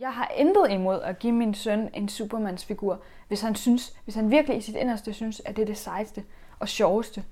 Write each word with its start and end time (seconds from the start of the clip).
Jeg 0.00 0.12
har 0.12 0.32
intet 0.36 0.70
imod 0.70 1.00
at 1.00 1.18
give 1.18 1.32
min 1.32 1.54
søn 1.54 1.90
en 1.94 2.08
supermandsfigur, 2.08 3.00
hvis 3.28 3.40
han, 3.40 3.54
synes, 3.54 3.96
hvis 4.04 4.14
han 4.14 4.30
virkelig 4.30 4.56
i 4.56 4.60
sit 4.60 4.76
inderste 4.76 5.12
synes, 5.12 5.42
at 5.44 5.56
det 5.56 5.62
er 5.62 5.66
det 5.66 5.78
sejeste 5.78 6.24
og 6.58 6.68
sjoveste 6.68 7.24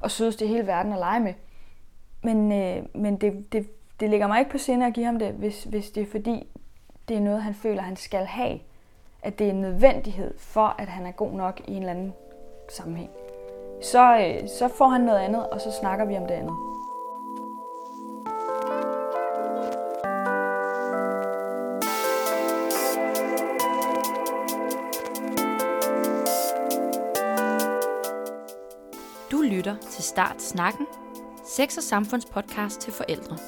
og 0.00 0.10
sødeste 0.10 0.44
i 0.44 0.48
hele 0.48 0.66
verden 0.66 0.92
at 0.92 0.98
lege 0.98 1.20
med. 1.20 1.34
Men, 2.22 2.52
øh, 2.52 2.84
men 2.94 3.16
det, 3.16 3.52
det, 3.52 3.70
det 4.00 4.10
ligger 4.10 4.26
mig 4.26 4.38
ikke 4.38 4.50
på 4.50 4.58
sinde 4.58 4.86
at 4.86 4.94
give 4.94 5.06
ham 5.06 5.18
det, 5.18 5.32
hvis, 5.32 5.64
hvis 5.64 5.90
det 5.90 6.02
er 6.02 6.10
fordi, 6.10 6.46
det 7.08 7.16
er 7.16 7.20
noget, 7.20 7.42
han 7.42 7.54
føler, 7.54 7.82
han 7.82 7.96
skal 7.96 8.26
have. 8.26 8.60
At 9.22 9.38
det 9.38 9.46
er 9.46 9.50
en 9.50 9.60
nødvendighed 9.60 10.38
for, 10.38 10.74
at 10.78 10.88
han 10.88 11.06
er 11.06 11.12
god 11.12 11.32
nok 11.32 11.60
i 11.66 11.70
en 11.70 11.78
eller 11.78 11.90
anden 11.90 12.14
sammenhæng. 12.68 13.10
Så, 13.82 14.18
øh, 14.18 14.48
så 14.48 14.68
får 14.68 14.88
han 14.88 15.00
noget 15.00 15.18
andet, 15.18 15.48
og 15.48 15.60
så 15.60 15.72
snakker 15.80 16.04
vi 16.04 16.16
om 16.16 16.26
det 16.26 16.34
andet. 16.34 16.54
Til 29.98 30.04
Start 30.04 30.42
Snakken, 30.42 30.86
sex- 31.46 31.76
og 31.76 31.82
samfundspodcast 31.82 32.80
til 32.80 32.92
forældre. 32.92 33.38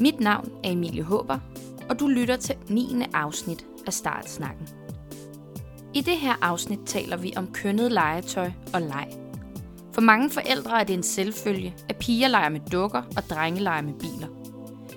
Mit 0.00 0.20
navn 0.20 0.52
er 0.64 0.70
Emilie 0.70 1.02
Håber, 1.02 1.38
og 1.88 2.00
du 2.00 2.06
lytter 2.06 2.36
til 2.36 2.56
9. 2.68 3.04
afsnit 3.14 3.66
af 3.86 3.92
Start 3.92 4.28
Snakken. 4.28 4.68
I 5.94 6.00
det 6.00 6.16
her 6.16 6.34
afsnit 6.42 6.80
taler 6.86 7.16
vi 7.16 7.32
om 7.36 7.52
kønnet 7.52 7.92
legetøj 7.92 8.50
og 8.74 8.80
leg. 8.80 9.08
For 9.92 10.00
mange 10.00 10.30
forældre 10.30 10.80
er 10.80 10.84
det 10.84 10.94
en 10.94 11.02
selvfølge, 11.02 11.74
at 11.88 11.96
piger 11.96 12.28
leger 12.28 12.48
med 12.48 12.60
dukker 12.72 13.02
og 13.16 13.22
drenge 13.30 13.60
leger 13.60 13.82
med 13.82 13.94
biler– 13.94 14.28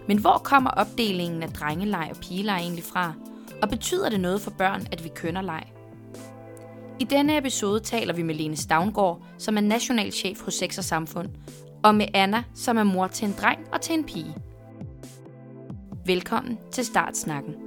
men 0.07 0.17
hvor 0.17 0.41
kommer 0.43 0.69
opdelingen 0.69 1.43
af 1.43 1.49
drengeleg 1.49 2.07
og 2.11 2.17
pigeleg 2.21 2.57
egentlig 2.57 2.83
fra? 2.83 3.13
Og 3.61 3.69
betyder 3.69 4.09
det 4.09 4.19
noget 4.19 4.41
for 4.41 4.51
børn, 4.51 4.87
at 4.91 5.03
vi 5.03 5.09
kønner 5.15 5.41
leg? 5.41 5.63
I 6.99 7.03
denne 7.03 7.37
episode 7.37 7.79
taler 7.79 8.13
vi 8.13 8.23
med 8.23 8.35
Lene 8.35 8.57
Stavngård, 8.57 9.23
som 9.37 9.57
er 9.57 9.61
nationalchef 9.61 10.41
hos 10.41 10.53
Sex 10.53 10.77
og 10.77 10.83
Samfund, 10.83 11.29
og 11.83 11.95
med 11.95 12.05
Anna, 12.13 12.43
som 12.55 12.77
er 12.77 12.83
mor 12.83 13.07
til 13.07 13.27
en 13.27 13.35
dreng 13.41 13.59
og 13.73 13.81
til 13.81 13.95
en 13.95 14.03
pige. 14.03 14.35
Velkommen 16.05 16.57
til 16.71 16.85
Startsnakken. 16.85 17.64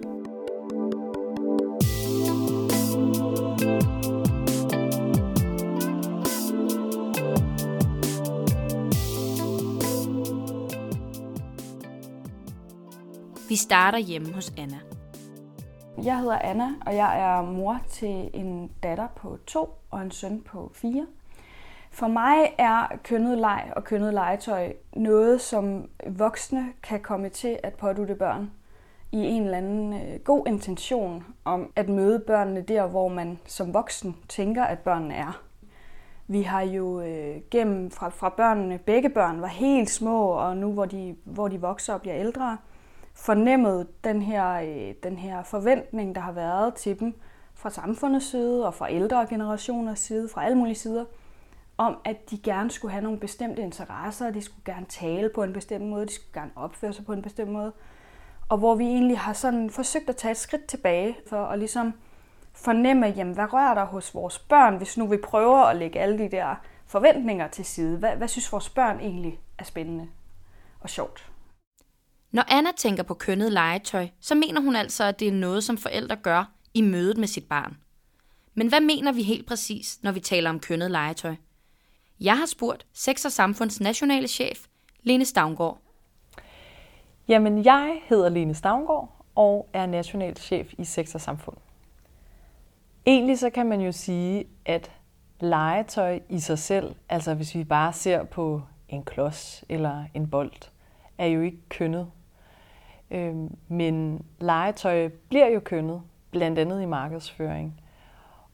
Vi 13.48 13.56
starter 13.56 13.98
hjemme 13.98 14.32
hos 14.32 14.52
Anna. 14.58 14.78
Jeg 16.04 16.18
hedder 16.18 16.38
Anna, 16.38 16.68
og 16.86 16.96
jeg 16.96 17.20
er 17.20 17.42
mor 17.42 17.80
til 17.90 18.30
en 18.34 18.70
datter 18.82 19.06
på 19.16 19.38
to 19.46 19.68
og 19.90 20.02
en 20.02 20.10
søn 20.10 20.40
på 20.40 20.70
fire. 20.74 21.06
For 21.90 22.06
mig 22.06 22.54
er 22.58 22.86
kønnet 23.04 23.38
leg 23.38 23.72
og 23.76 23.84
kønnet 23.84 24.14
legetøj 24.14 24.72
noget, 24.96 25.40
som 25.40 25.88
voksne 26.06 26.72
kan 26.82 27.00
komme 27.00 27.28
til 27.28 27.58
at 27.62 27.74
pådute 27.74 28.14
børn 28.14 28.50
i 29.12 29.18
en 29.18 29.42
eller 29.42 29.58
anden 29.58 29.92
øh, 29.92 30.20
god 30.24 30.46
intention 30.46 31.24
om 31.44 31.72
at 31.76 31.88
møde 31.88 32.18
børnene 32.18 32.60
der, 32.60 32.86
hvor 32.86 33.08
man 33.08 33.38
som 33.46 33.74
voksen 33.74 34.16
tænker, 34.28 34.64
at 34.64 34.78
børnene 34.78 35.14
er. 35.14 35.42
Vi 36.26 36.42
har 36.42 36.62
jo 36.62 37.00
øh, 37.00 37.36
gennem 37.50 37.90
fra, 37.90 38.08
fra 38.08 38.28
børnene, 38.28 38.78
begge 38.78 39.08
børn 39.08 39.40
var 39.40 39.46
helt 39.46 39.90
små, 39.90 40.26
og 40.26 40.56
nu 40.56 40.72
hvor 40.72 40.84
de, 40.84 41.16
hvor 41.24 41.48
de 41.48 41.60
vokser 41.60 41.94
og 41.94 42.00
bliver 42.00 42.16
ældre, 42.16 42.56
fornemmet 43.18 44.04
den 44.04 44.22
her, 44.22 44.52
øh, 44.52 44.94
den 45.02 45.16
her 45.16 45.42
forventning, 45.42 46.14
der 46.14 46.20
har 46.20 46.32
været 46.32 46.74
til 46.74 47.00
dem 47.00 47.14
fra 47.54 47.70
samfundets 47.70 48.30
side 48.30 48.66
og 48.66 48.74
fra 48.74 48.92
ældre 48.92 49.26
generationers 49.30 49.98
side, 49.98 50.28
fra 50.28 50.44
alle 50.44 50.58
mulige 50.58 50.74
sider, 50.74 51.04
om 51.78 51.98
at 52.04 52.30
de 52.30 52.38
gerne 52.38 52.70
skulle 52.70 52.92
have 52.92 53.02
nogle 53.02 53.18
bestemte 53.18 53.62
interesser, 53.62 54.30
de 54.30 54.42
skulle 54.42 54.64
gerne 54.64 54.86
tale 54.86 55.30
på 55.34 55.42
en 55.42 55.52
bestemt 55.52 55.84
måde, 55.84 56.06
de 56.06 56.12
skulle 56.12 56.40
gerne 56.40 56.50
opføre 56.56 56.92
sig 56.92 57.04
på 57.04 57.12
en 57.12 57.22
bestemt 57.22 57.50
måde. 57.50 57.72
Og 58.48 58.58
hvor 58.58 58.74
vi 58.74 58.84
egentlig 58.84 59.18
har 59.18 59.32
sådan 59.32 59.70
forsøgt 59.70 60.08
at 60.08 60.16
tage 60.16 60.32
et 60.32 60.36
skridt 60.36 60.66
tilbage 60.66 61.16
for 61.28 61.44
at 61.44 61.58
ligesom 61.58 61.92
fornemme, 62.52 63.06
jamen, 63.06 63.34
hvad 63.34 63.52
rører 63.52 63.74
der 63.74 63.84
hos 63.84 64.14
vores 64.14 64.38
børn, 64.38 64.76
hvis 64.76 64.98
nu 64.98 65.06
vi 65.06 65.16
prøver 65.16 65.58
at 65.58 65.76
lægge 65.76 66.00
alle 66.00 66.18
de 66.18 66.28
der 66.28 66.54
forventninger 66.86 67.48
til 67.48 67.64
side. 67.64 67.98
Hvad, 67.98 68.16
hvad 68.16 68.28
synes 68.28 68.52
vores 68.52 68.68
børn 68.68 69.00
egentlig 69.00 69.40
er 69.58 69.64
spændende 69.64 70.08
og 70.80 70.90
sjovt? 70.90 71.27
Når 72.32 72.44
Anna 72.48 72.70
tænker 72.76 73.02
på 73.02 73.14
kønnet 73.14 73.52
legetøj, 73.52 74.08
så 74.20 74.34
mener 74.34 74.60
hun 74.60 74.76
altså, 74.76 75.04
at 75.04 75.20
det 75.20 75.28
er 75.28 75.32
noget, 75.32 75.64
som 75.64 75.78
forældre 75.78 76.16
gør 76.16 76.52
i 76.74 76.80
mødet 76.80 77.18
med 77.18 77.28
sit 77.28 77.44
barn. 77.44 77.76
Men 78.54 78.68
hvad 78.68 78.80
mener 78.80 79.12
vi 79.12 79.22
helt 79.22 79.46
præcis, 79.46 79.98
når 80.02 80.12
vi 80.12 80.20
taler 80.20 80.50
om 80.50 80.60
kønnet 80.60 80.90
legetøj? 80.90 81.34
Jeg 82.20 82.38
har 82.38 82.46
spurgt 82.46 82.86
Sex 82.92 83.24
og 83.24 83.32
Samfunds 83.32 83.80
nationale 83.80 84.28
chef, 84.28 84.66
Lene 85.02 85.24
Stavngård. 85.24 85.78
Jamen, 87.28 87.64
jeg 87.64 88.00
hedder 88.08 88.28
Lene 88.28 88.54
Stavngård 88.54 89.24
og 89.34 89.68
er 89.72 89.86
national 89.86 90.36
chef 90.36 90.72
i 90.78 90.84
Sex 90.84 91.14
og 91.14 91.20
Samfund. 91.20 91.56
Egentlig 93.06 93.38
så 93.38 93.50
kan 93.50 93.66
man 93.66 93.80
jo 93.80 93.92
sige, 93.92 94.44
at 94.64 94.90
legetøj 95.40 96.20
i 96.28 96.40
sig 96.40 96.58
selv, 96.58 96.94
altså 97.08 97.34
hvis 97.34 97.54
vi 97.54 97.64
bare 97.64 97.92
ser 97.92 98.24
på 98.24 98.62
en 98.88 99.04
klods 99.04 99.64
eller 99.68 100.04
en 100.14 100.30
bold, 100.30 100.52
er 101.18 101.26
jo 101.26 101.40
ikke 101.40 101.68
kønnet. 101.68 102.10
Øh, 103.10 103.34
men 103.68 104.24
legetøj 104.40 105.08
bliver 105.28 105.46
jo 105.46 105.60
kønnet, 105.60 106.02
blandt 106.30 106.58
andet 106.58 106.82
i 106.82 106.86
markedsføring. 106.86 107.80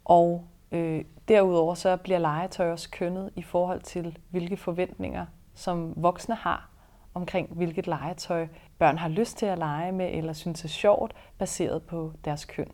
Og 0.04 0.44
øh, 0.72 1.04
derudover 1.28 1.74
så 1.74 1.96
bliver 1.96 2.18
legetøj 2.18 2.72
også 2.72 2.90
kønnet 2.90 3.30
i 3.36 3.42
forhold 3.42 3.80
til, 3.80 4.18
hvilke 4.30 4.56
forventninger, 4.56 5.26
som 5.54 5.92
voksne 5.96 6.34
har 6.34 6.68
omkring, 7.14 7.48
hvilket 7.52 7.86
legetøj 7.86 8.46
børn 8.78 8.98
har 8.98 9.08
lyst 9.08 9.38
til 9.38 9.46
at 9.46 9.58
lege 9.58 9.92
med, 9.92 10.10
eller 10.12 10.32
synes 10.32 10.64
er 10.64 10.68
sjovt, 10.68 11.14
baseret 11.38 11.82
på 11.82 12.12
deres 12.24 12.44
køn. 12.44 12.68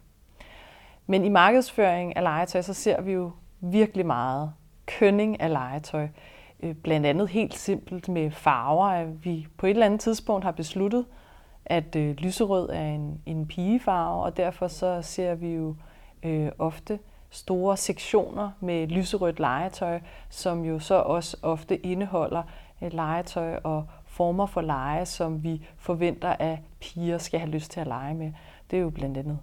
Men 1.06 1.24
i 1.24 1.28
markedsføring 1.28 2.16
af 2.16 2.22
legetøj, 2.22 2.62
så 2.62 2.74
ser 2.74 3.00
vi 3.00 3.12
jo 3.12 3.32
virkelig 3.60 4.06
meget 4.06 4.52
kønning 4.86 5.40
af 5.40 5.50
legetøj. 5.50 6.08
Øh, 6.60 6.74
blandt 6.74 7.06
andet 7.06 7.28
helt 7.28 7.54
simpelt 7.54 8.08
med 8.08 8.30
farver, 8.30 8.86
at 8.86 9.24
vi 9.24 9.46
på 9.56 9.66
et 9.66 9.70
eller 9.70 9.86
andet 9.86 10.00
tidspunkt 10.00 10.44
har 10.44 10.52
besluttet, 10.52 11.06
at 11.66 11.96
øh, 11.96 12.16
lyserød 12.16 12.68
er 12.68 12.86
en, 12.86 13.20
en 13.26 13.46
pigefarve, 13.46 14.22
og 14.24 14.36
derfor 14.36 14.68
så 14.68 15.02
ser 15.02 15.34
vi 15.34 15.54
jo 15.54 15.76
øh, 16.22 16.52
ofte 16.58 16.98
store 17.30 17.76
sektioner 17.76 18.50
med 18.60 18.86
lyserødt 18.86 19.40
legetøj, 19.40 20.00
som 20.28 20.64
jo 20.64 20.78
så 20.78 20.94
også 20.94 21.36
ofte 21.42 21.86
indeholder 21.86 22.42
øh, 22.82 22.92
legetøj 22.92 23.56
og 23.64 23.86
former 24.06 24.46
for 24.46 24.60
lege, 24.60 25.06
som 25.06 25.42
vi 25.42 25.66
forventer, 25.76 26.36
at 26.38 26.58
piger 26.80 27.18
skal 27.18 27.40
have 27.40 27.50
lyst 27.50 27.70
til 27.70 27.80
at 27.80 27.86
lege 27.86 28.14
med. 28.14 28.32
Det 28.70 28.76
er 28.76 28.80
jo 28.80 28.90
blandt 28.90 29.18
andet 29.18 29.38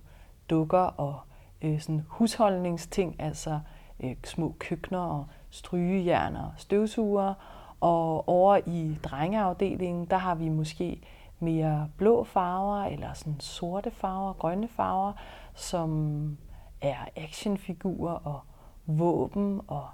dukker 0.50 0.80
og 0.80 1.20
øh, 1.62 1.80
sådan 1.80 2.06
husholdningsting, 2.08 3.16
altså 3.20 3.60
øh, 4.00 4.16
små 4.24 4.56
køkkener 4.60 5.00
og 5.00 5.26
strygejern 5.50 6.36
og 6.36 6.52
støvsuger. 6.58 7.34
Og 7.80 8.30
over 8.30 8.60
i 8.66 8.98
drengeafdelingen, 9.04 10.06
der 10.06 10.18
har 10.18 10.36
vi 10.36 10.50
måske 10.50 11.02
mere 11.40 11.90
blå 11.98 12.24
farver, 12.24 12.84
eller 12.84 13.14
sådan 13.14 13.40
sorte 13.40 13.92
farver, 13.92 14.34
grønne 14.34 14.68
farver, 14.68 15.14
som 15.54 16.38
er 16.82 16.98
actionfigurer 17.16 18.14
og 18.14 18.40
våben 18.86 19.62
og 19.68 19.88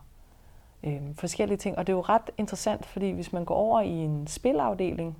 øh, 0.83 1.01
forskellige 1.15 1.57
ting. 1.57 1.77
Og 1.77 1.87
det 1.87 1.93
er 1.93 1.97
jo 1.97 2.01
ret 2.01 2.31
interessant, 2.37 2.85
fordi 2.85 3.11
hvis 3.11 3.33
man 3.33 3.45
går 3.45 3.55
over 3.55 3.81
i 3.81 3.91
en 3.91 4.27
spilafdeling, 4.27 5.17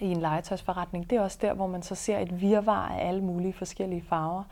i 0.00 0.06
en 0.06 0.20
legetøjsforretning, 0.20 1.10
det 1.10 1.18
er 1.18 1.22
også 1.22 1.38
der, 1.40 1.54
hvor 1.54 1.66
man 1.66 1.82
så 1.82 1.94
ser 1.94 2.18
et 2.18 2.40
virvar 2.40 2.88
af 2.88 3.08
alle 3.08 3.24
mulige 3.24 3.52
forskellige 3.52 4.02
farver, 4.02 4.42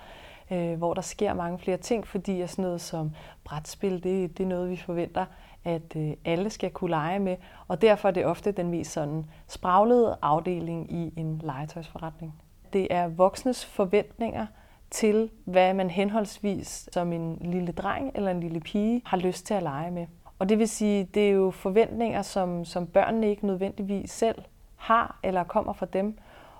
øh, 0.50 0.78
hvor 0.78 0.94
der 0.94 1.02
sker 1.02 1.34
mange 1.34 1.58
flere 1.58 1.76
ting, 1.76 2.06
fordi 2.06 2.40
at 2.40 2.50
sådan 2.50 2.62
noget 2.62 2.80
som 2.80 3.10
brætspil, 3.44 4.02
det, 4.02 4.38
det 4.38 4.44
er 4.44 4.48
noget, 4.48 4.70
vi 4.70 4.76
forventer 4.76 5.24
at 5.64 5.96
øh, 5.96 6.12
alle 6.24 6.50
skal 6.50 6.70
kunne 6.70 6.90
lege 6.90 7.18
med, 7.18 7.36
og 7.68 7.82
derfor 7.82 8.08
er 8.08 8.12
det 8.12 8.26
ofte 8.26 8.52
den 8.52 8.70
mest 8.70 8.92
sådan 8.92 9.24
spraglede 9.48 10.16
afdeling 10.22 10.92
i 10.92 11.12
en 11.16 11.40
legetøjsforretning. 11.44 12.34
Det 12.72 12.86
er 12.90 13.08
voksnes 13.08 13.64
forventninger 13.64 14.46
til, 14.90 15.30
hvad 15.44 15.74
man 15.74 15.90
henholdsvis 15.90 16.88
som 16.92 17.12
en 17.12 17.38
lille 17.40 17.72
dreng 17.72 18.10
eller 18.14 18.30
en 18.30 18.40
lille 18.40 18.60
pige 18.60 19.02
har 19.04 19.16
lyst 19.16 19.46
til 19.46 19.54
at 19.54 19.62
lege 19.62 19.90
med. 19.90 20.06
Og 20.38 20.48
det 20.48 20.58
vil 20.58 20.68
sige, 20.68 21.04
det 21.04 21.28
er 21.28 21.32
jo 21.32 21.50
forventninger, 21.50 22.22
som, 22.22 22.64
som 22.64 22.86
børnene 22.86 23.30
ikke 23.30 23.46
nødvendigvis 23.46 24.10
selv 24.10 24.42
har 24.76 25.18
eller 25.22 25.44
kommer 25.44 25.72
fra 25.72 25.86
dem. 25.86 26.18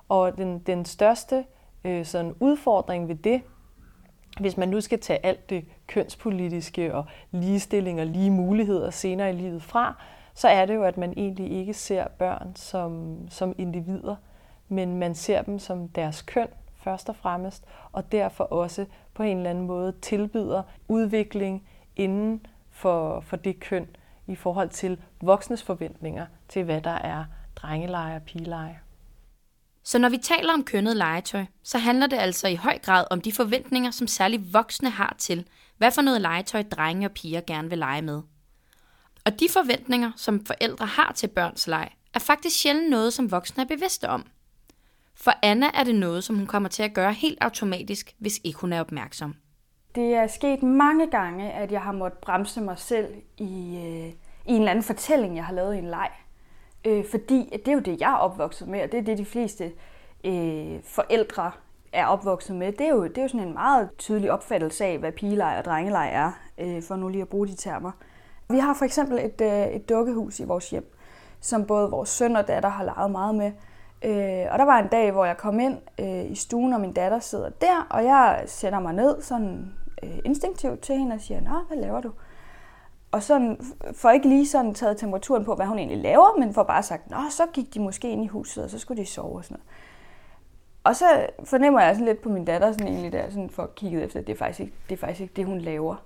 Og 0.08 0.36
den, 0.36 0.58
den 0.58 0.84
største 0.84 1.44
øh, 1.84 2.04
sådan 2.04 2.34
udfordring 2.40 3.08
ved 3.08 3.14
det, 3.14 3.42
hvis 4.40 4.56
man 4.56 4.68
nu 4.68 4.80
skal 4.80 5.00
tage 5.00 5.26
alt 5.26 5.50
det 5.50 5.64
kønspolitiske 5.86 6.94
og 6.94 7.04
ligestilling 7.30 8.00
og 8.00 8.06
lige 8.06 8.30
muligheder 8.30 8.90
senere 8.90 9.30
i 9.30 9.36
livet 9.36 9.62
fra, 9.62 10.02
så 10.34 10.48
er 10.48 10.66
det 10.66 10.74
jo, 10.74 10.82
at 10.82 10.96
man 10.96 11.14
egentlig 11.16 11.52
ikke 11.52 11.74
ser 11.74 12.08
børn 12.08 12.52
som, 12.56 13.16
som 13.30 13.54
individer, 13.58 14.16
men 14.68 14.98
man 14.98 15.14
ser 15.14 15.42
dem 15.42 15.58
som 15.58 15.88
deres 15.88 16.22
køn 16.22 16.48
først 16.76 17.08
og 17.08 17.16
fremmest, 17.16 17.64
og 17.92 18.12
derfor 18.12 18.44
også 18.44 18.86
på 19.14 19.22
en 19.22 19.36
eller 19.36 19.50
anden 19.50 19.66
måde 19.66 19.92
tilbyder 20.02 20.62
udvikling 20.88 21.68
inden 21.96 22.46
for, 22.70 23.20
for 23.20 23.36
det 23.36 23.60
køn 23.60 23.86
i 24.26 24.34
forhold 24.34 24.68
til 24.68 25.00
voksnes 25.20 25.62
forventninger 25.62 26.26
til, 26.48 26.64
hvad 26.64 26.80
der 26.80 26.90
er 26.90 27.24
drengeleje 27.56 28.16
og 28.16 28.22
pigeleje. 28.22 28.78
Så 29.84 29.98
når 29.98 30.08
vi 30.08 30.18
taler 30.18 30.52
om 30.52 30.64
kønnet 30.64 30.96
legetøj, 30.96 31.44
så 31.62 31.78
handler 31.78 32.06
det 32.06 32.16
altså 32.16 32.48
i 32.48 32.54
høj 32.54 32.78
grad 32.78 33.04
om 33.10 33.20
de 33.20 33.32
forventninger, 33.32 33.90
som 33.90 34.06
særligt 34.06 34.52
voksne 34.52 34.90
har 34.90 35.14
til, 35.18 35.46
hvad 35.78 35.90
for 35.90 36.02
noget 36.02 36.20
legetøj 36.20 36.62
drenge 36.62 37.06
og 37.06 37.12
piger 37.12 37.40
gerne 37.46 37.68
vil 37.68 37.78
lege 37.78 38.02
med. 38.02 38.22
Og 39.24 39.40
de 39.40 39.48
forventninger, 39.50 40.12
som 40.16 40.46
forældre 40.46 40.86
har 40.86 41.12
til 41.12 41.28
børns 41.28 41.66
leg, 41.66 41.90
er 42.14 42.18
faktisk 42.18 42.56
sjældent 42.56 42.90
noget, 42.90 43.12
som 43.12 43.30
voksne 43.30 43.62
er 43.62 43.66
bevidste 43.66 44.08
om. 44.08 44.26
For 45.14 45.32
Anna 45.42 45.70
er 45.74 45.84
det 45.84 45.94
noget, 45.94 46.24
som 46.24 46.36
hun 46.36 46.46
kommer 46.46 46.68
til 46.68 46.82
at 46.82 46.94
gøre 46.94 47.12
helt 47.12 47.38
automatisk, 47.40 48.14
hvis 48.18 48.40
ikke 48.44 48.58
hun 48.58 48.72
er 48.72 48.80
opmærksom. 48.80 49.34
Det 49.94 50.14
er 50.14 50.26
sket 50.26 50.62
mange 50.62 51.10
gange, 51.10 51.52
at 51.52 51.72
jeg 51.72 51.80
har 51.82 51.92
måttet 51.92 52.20
bremse 52.20 52.60
mig 52.60 52.78
selv 52.78 53.14
i, 53.38 53.76
øh, 53.76 54.12
i 54.46 54.52
en 54.52 54.58
eller 54.58 54.70
anden 54.70 54.84
fortælling, 54.84 55.36
jeg 55.36 55.44
har 55.44 55.54
lavet 55.54 55.74
i 55.74 55.78
en 55.78 55.90
leg. 55.90 56.10
Øh, 56.84 57.04
fordi 57.10 57.50
det 57.52 57.68
er 57.68 57.72
jo 57.72 57.80
det, 57.80 58.00
jeg 58.00 58.12
er 58.12 58.16
opvokset 58.16 58.68
med, 58.68 58.82
og 58.82 58.92
det 58.92 58.98
er 58.98 59.02
det, 59.02 59.18
de 59.18 59.24
fleste 59.24 59.72
øh, 60.24 60.80
forældre 60.84 61.50
er 61.92 62.06
opvokset 62.06 62.56
med. 62.56 62.72
Det 62.72 62.80
er, 62.80 62.90
jo, 62.90 63.04
det 63.04 63.18
er 63.18 63.22
jo 63.22 63.28
sådan 63.28 63.46
en 63.46 63.54
meget 63.54 63.88
tydelig 63.98 64.32
opfattelse 64.32 64.84
af, 64.84 64.98
hvad 64.98 65.12
pigeleg 65.12 65.56
og 65.58 65.64
drengeleg 65.64 66.10
er, 66.12 66.32
øh, 66.58 66.82
for 66.82 66.96
nu 66.96 67.08
lige 67.08 67.22
at 67.22 67.28
bruge 67.28 67.46
de 67.46 67.54
termer. 67.54 67.92
Vi 68.50 68.58
har 68.58 68.74
for 68.74 68.84
eksempel 68.84 69.18
et, 69.18 69.40
øh, 69.40 69.66
et 69.66 69.88
dukkehus 69.88 70.40
i 70.40 70.44
vores 70.44 70.70
hjem, 70.70 70.94
som 71.40 71.66
både 71.66 71.90
vores 71.90 72.08
søn 72.08 72.36
og 72.36 72.48
datter 72.48 72.68
har 72.68 72.84
leget 72.84 73.10
meget 73.10 73.34
med. 73.34 73.52
Øh, 74.04 74.52
og 74.52 74.58
der 74.58 74.64
var 74.64 74.78
en 74.78 74.88
dag, 74.88 75.12
hvor 75.12 75.24
jeg 75.24 75.36
kom 75.36 75.60
ind 75.60 75.78
øh, 76.00 76.30
i 76.30 76.34
stuen, 76.34 76.72
og 76.72 76.80
min 76.80 76.92
datter 76.92 77.18
sidder 77.18 77.48
der, 77.48 77.86
og 77.90 78.04
jeg 78.04 78.42
sætter 78.46 78.80
mig 78.80 78.92
ned 78.94 79.22
sådan 79.22 79.72
øh, 80.02 80.18
instinktivt 80.24 80.80
til 80.80 80.94
hende 80.94 81.14
og 81.14 81.20
siger, 81.20 81.40
Nå, 81.40 81.58
hvad 81.68 81.76
laver 81.76 82.00
du? 82.00 82.10
Og 83.14 83.22
sådan, 83.22 83.60
for 83.92 84.10
ikke 84.10 84.28
lige 84.28 84.46
sådan 84.46 84.74
taget 84.74 84.96
temperaturen 84.96 85.44
på, 85.44 85.54
hvad 85.54 85.66
hun 85.66 85.78
egentlig 85.78 85.98
laver, 85.98 86.38
men 86.38 86.54
for 86.54 86.62
bare 86.62 86.82
sagt, 86.82 87.10
Nå, 87.10 87.16
så 87.30 87.42
gik 87.52 87.74
de 87.74 87.80
måske 87.80 88.10
ind 88.10 88.24
i 88.24 88.26
huset, 88.26 88.64
og 88.64 88.70
så 88.70 88.78
skulle 88.78 89.02
de 89.02 89.06
sove 89.06 89.36
og 89.36 89.44
sådan 89.44 89.54
noget. 89.54 89.66
Og 90.84 90.96
så 90.96 91.26
fornemmer 91.44 91.80
jeg 91.80 91.94
sådan 91.94 92.06
lidt 92.06 92.22
på 92.22 92.28
min 92.28 92.44
datter, 92.44 92.72
sådan 92.72 92.86
egentlig 92.86 93.12
der, 93.12 93.30
sådan 93.30 93.50
for 93.50 93.70
kigget 93.76 94.04
efter, 94.04 94.20
at 94.20 94.26
det 94.26 94.32
er 94.32 94.36
faktisk 94.36 94.60
ikke 94.60 94.72
det, 94.88 94.94
er 94.94 95.00
faktisk 95.00 95.20
ikke 95.20 95.34
det 95.36 95.44
hun 95.44 95.58
laver. 95.58 95.96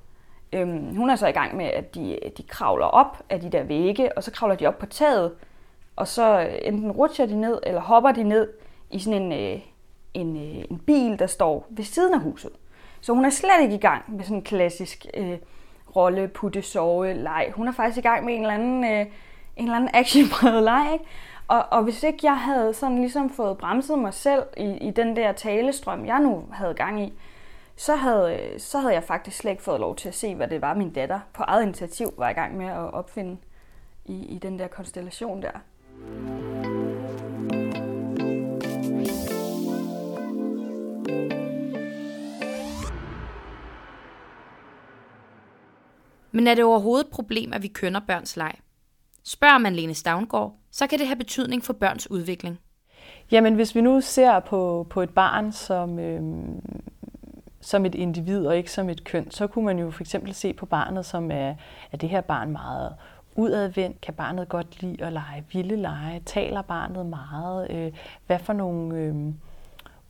Øhm, 0.52 0.96
hun 0.96 1.10
er 1.10 1.16
så 1.16 1.26
i 1.26 1.32
gang 1.32 1.56
med, 1.56 1.64
at 1.64 1.94
de, 1.94 2.18
de 2.36 2.42
kravler 2.42 2.86
op 2.86 3.22
af 3.30 3.40
de 3.40 3.50
der 3.50 3.62
vægge, 3.62 4.16
og 4.16 4.24
så 4.24 4.30
kravler 4.30 4.56
de 4.56 4.66
op 4.66 4.78
på 4.78 4.86
taget, 4.86 5.32
og 5.96 6.08
så 6.08 6.40
øh, 6.40 6.54
enten 6.62 6.92
rutscher 6.92 7.26
de 7.26 7.40
ned, 7.40 7.60
eller 7.62 7.80
hopper 7.80 8.12
de 8.12 8.22
ned 8.22 8.48
i 8.90 8.98
sådan 8.98 9.22
en, 9.22 9.32
øh, 9.32 9.60
en, 10.14 10.36
øh, 10.36 10.64
en 10.70 10.78
bil, 10.86 11.18
der 11.18 11.26
står 11.26 11.66
ved 11.70 11.84
siden 11.84 12.14
af 12.14 12.20
huset. 12.20 12.52
Så 13.00 13.12
hun 13.12 13.24
er 13.24 13.30
slet 13.30 13.62
ikke 13.62 13.74
i 13.74 13.78
gang 13.78 14.16
med 14.16 14.24
sådan 14.24 14.36
en 14.36 14.42
klassisk 14.42 15.06
øh, 15.14 15.38
rolle, 15.98 16.28
putte, 16.28 16.62
sove, 16.62 17.14
leg. 17.14 17.52
Hun 17.54 17.68
er 17.68 17.72
faktisk 17.72 17.98
i 17.98 18.08
gang 18.08 18.24
med 18.24 18.34
en 18.34 18.40
eller 18.40 18.54
anden, 18.54 18.84
øh, 18.84 19.06
en 19.56 19.64
eller 19.64 19.76
anden 19.76 19.90
actionpræget 19.94 20.62
leg, 20.62 20.90
ikke? 20.92 21.04
Og, 21.48 21.64
og 21.70 21.82
hvis 21.82 22.02
ikke 22.02 22.18
jeg 22.22 22.36
havde 22.36 22.74
sådan 22.74 22.98
ligesom 22.98 23.30
fået 23.30 23.58
bremset 23.58 23.98
mig 23.98 24.14
selv 24.14 24.42
i, 24.56 24.88
i 24.88 24.90
den 24.90 25.16
der 25.16 25.32
talestrøm, 25.32 26.06
jeg 26.06 26.20
nu 26.20 26.44
havde 26.52 26.74
gang 26.74 27.02
i, 27.02 27.12
så 27.76 27.96
havde, 27.96 28.40
så 28.58 28.78
havde 28.78 28.94
jeg 28.94 29.04
faktisk 29.04 29.36
slet 29.36 29.50
ikke 29.50 29.62
fået 29.62 29.80
lov 29.80 29.96
til 29.96 30.08
at 30.08 30.14
se, 30.14 30.34
hvad 30.34 30.48
det 30.48 30.62
var, 30.62 30.74
min 30.74 30.90
datter 30.90 31.20
på 31.32 31.42
eget 31.42 31.62
initiativ 31.62 32.14
var 32.16 32.30
i 32.30 32.32
gang 32.32 32.56
med 32.56 32.66
at 32.66 32.94
opfinde 32.94 33.36
i, 34.04 34.26
i 34.26 34.38
den 34.38 34.58
der 34.58 34.66
konstellation 34.66 35.42
der. 35.42 36.87
Men 46.38 46.46
er 46.46 46.54
det 46.54 46.64
overhovedet 46.64 47.06
et 47.06 47.10
problem, 47.10 47.52
at 47.52 47.62
vi 47.62 47.68
kønner 47.68 48.00
børns 48.00 48.36
leg? 48.36 48.52
Spørger 49.24 49.58
man 49.58 49.74
Lene 49.74 49.94
Stavngård, 49.94 50.56
så 50.70 50.86
kan 50.86 50.98
det 50.98 51.06
have 51.06 51.16
betydning 51.16 51.64
for 51.64 51.72
børns 51.72 52.10
udvikling. 52.10 52.58
Jamen, 53.30 53.54
hvis 53.54 53.74
vi 53.74 53.80
nu 53.80 54.00
ser 54.00 54.40
på, 54.40 54.86
på 54.90 55.02
et 55.02 55.10
barn 55.10 55.52
som, 55.52 55.98
øh, 55.98 56.22
som 57.60 57.86
et 57.86 57.94
individ 57.94 58.46
og 58.46 58.56
ikke 58.56 58.72
som 58.72 58.88
et 58.88 59.04
køn, 59.04 59.30
så 59.30 59.46
kunne 59.46 59.64
man 59.64 59.78
jo 59.78 59.90
for 59.90 60.02
eksempel 60.02 60.34
se 60.34 60.52
på 60.52 60.66
barnet, 60.66 61.06
som 61.06 61.30
er, 61.30 61.54
er 61.92 61.96
det 61.96 62.08
her 62.08 62.20
barn 62.20 62.52
meget 62.52 62.94
udadvendt? 63.36 64.00
Kan 64.00 64.14
barnet 64.14 64.48
godt 64.48 64.82
lide 64.82 65.04
at 65.04 65.12
lege 65.12 65.44
vilde 65.52 65.76
lege? 65.76 66.20
Taler 66.26 66.62
barnet 66.62 67.06
meget? 67.06 67.70
Øh, 67.70 67.92
hvad 68.26 68.38
for 68.38 68.52
nogle 68.52 68.96
øh, 68.96 69.14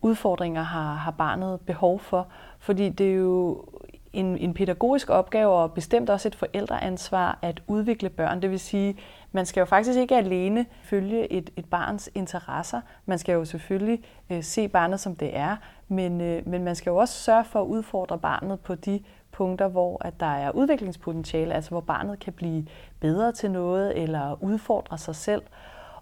udfordringer 0.02 0.62
har, 0.62 0.94
har 0.94 1.10
barnet 1.10 1.60
behov 1.60 2.00
for? 2.00 2.28
Fordi 2.58 2.88
det 2.88 3.10
er 3.10 3.14
jo 3.14 3.64
en, 4.12 4.38
en 4.38 4.54
pædagogisk 4.54 5.10
opgave 5.10 5.52
og 5.52 5.72
bestemt 5.72 6.10
også 6.10 6.28
et 6.28 6.34
forældreansvar 6.34 7.38
at 7.42 7.62
udvikle 7.66 8.08
børn. 8.08 8.42
Det 8.42 8.50
vil 8.50 8.60
sige, 8.60 8.96
man 9.32 9.46
skal 9.46 9.60
jo 9.60 9.64
faktisk 9.64 9.98
ikke 9.98 10.16
alene 10.16 10.66
følge 10.82 11.32
et, 11.32 11.50
et 11.56 11.64
barns 11.64 12.10
interesser. 12.14 12.80
Man 13.06 13.18
skal 13.18 13.32
jo 13.32 13.44
selvfølgelig 13.44 14.04
øh, 14.30 14.42
se 14.42 14.68
barnet 14.68 15.00
som 15.00 15.16
det 15.16 15.36
er, 15.36 15.56
men, 15.88 16.20
øh, 16.20 16.48
men 16.48 16.64
man 16.64 16.74
skal 16.74 16.90
jo 16.90 16.96
også 16.96 17.14
sørge 17.14 17.44
for 17.44 17.60
at 17.60 17.66
udfordre 17.66 18.18
barnet 18.18 18.60
på 18.60 18.74
de 18.74 19.00
punkter, 19.32 19.68
hvor 19.68 20.04
at 20.04 20.20
der 20.20 20.26
er 20.26 20.50
udviklingspotentiale, 20.50 21.54
altså 21.54 21.70
hvor 21.70 21.80
barnet 21.80 22.18
kan 22.18 22.32
blive 22.32 22.66
bedre 23.00 23.32
til 23.32 23.50
noget 23.50 24.02
eller 24.02 24.42
udfordre 24.42 24.98
sig 24.98 25.16
selv. 25.16 25.42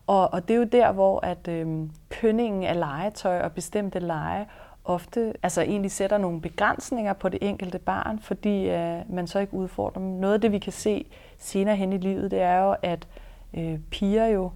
Og, 0.06 0.32
og 0.32 0.48
det 0.48 0.54
er 0.54 0.58
jo 0.58 0.64
der, 0.64 0.92
hvor 0.92 1.20
at 1.26 1.48
øh, 1.48 1.66
kønningen 2.08 2.64
af 2.64 2.78
legetøj 2.78 3.40
og 3.40 3.52
bestemte 3.52 3.98
lege 3.98 4.46
ofte 4.86 5.34
altså 5.42 5.62
egentlig 5.62 5.90
sætter 5.90 6.18
nogle 6.18 6.40
begrænsninger 6.40 7.12
på 7.12 7.28
det 7.28 7.38
enkelte 7.42 7.78
barn, 7.78 8.18
fordi 8.18 8.68
øh, 8.68 9.00
man 9.08 9.26
så 9.26 9.38
ikke 9.38 9.54
udfordrer 9.54 10.00
dem. 10.00 10.10
Noget 10.10 10.34
af 10.34 10.40
det, 10.40 10.52
vi 10.52 10.58
kan 10.58 10.72
se 10.72 11.06
senere 11.38 11.76
hen 11.76 11.92
i 11.92 11.98
livet, 11.98 12.30
det 12.30 12.40
er 12.40 12.58
jo, 12.58 12.76
at 12.82 13.08
øh, 13.54 13.78
piger 13.90 14.26
jo 14.26 14.50